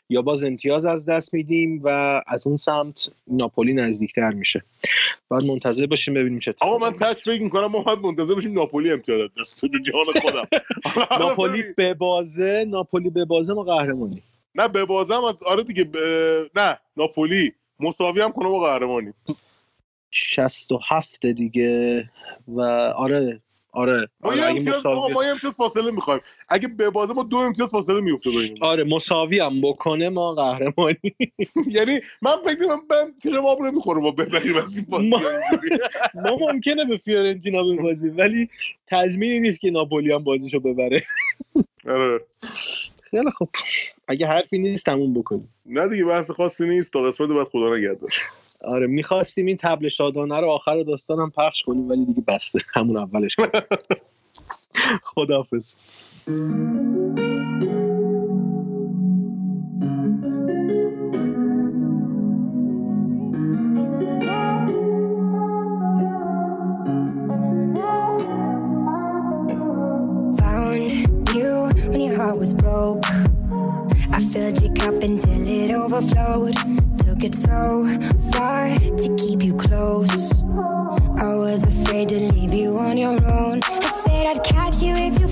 [0.10, 4.64] یا باز امتیاز از دست میدیم و از اون سمت ناپولی نزدیکتر میشه.
[5.30, 8.92] باید منتظر باشیم ببینیم چه آقا من تاچ فکر می‌کنم ما باید منتظر باشیم ناپولی
[8.92, 9.80] امتیاز دست بده.
[9.80, 10.48] جان خودم.
[11.20, 14.22] ناپولی به بازه ناپولی به بازه ما قهرمانی.
[14.56, 15.98] نه به بازه هم از آره دیگه ب...
[16.56, 17.52] نه ناپولی.
[17.80, 19.14] مساوی هم کنه ما قهرمانی
[20.14, 22.10] 67 دیگه
[22.48, 23.42] و آره
[23.72, 24.10] آره.
[24.22, 26.22] ما آره اگه مساوی ما امتیاز فاصله می‌خوایم.
[26.50, 30.98] اگه به بازه ما دو امتیاز فاصله میفته بینیم آره مساوی هم بکنه ما قهرمانی.
[31.78, 35.08] یعنی من فکر کنم من پیش ما رو می‌خوره با ببریم از این بازی.
[35.10, 35.20] ما,
[36.16, 38.50] ما ممکنه به فیورنتینا ببازیم ولی
[38.88, 41.04] تضمینی نیست که ناپولی هم بازیشو ببره.
[41.88, 42.20] آره.
[43.02, 43.50] خیلی خب
[44.08, 45.54] اگه حرفی نیست تموم بکنیم.
[45.66, 46.94] نه دیگه بحث خاصی نیست.
[46.94, 48.14] تا قسمت بعد خدا نگهدار.
[48.64, 53.36] آره می‌خواستیم این تبل شادانه رو آخر داستانم پخش کنیم ولی دیگه بسته همون اولش
[55.16, 55.76] خداحافظ
[72.44, 73.06] was broke.
[74.12, 76.93] I filled your cup until it overflowed.
[77.24, 77.86] Took so
[78.34, 80.42] far to keep you close.
[80.44, 83.62] I was afraid to leave you on your own.
[83.64, 85.23] I said I'd catch you if you.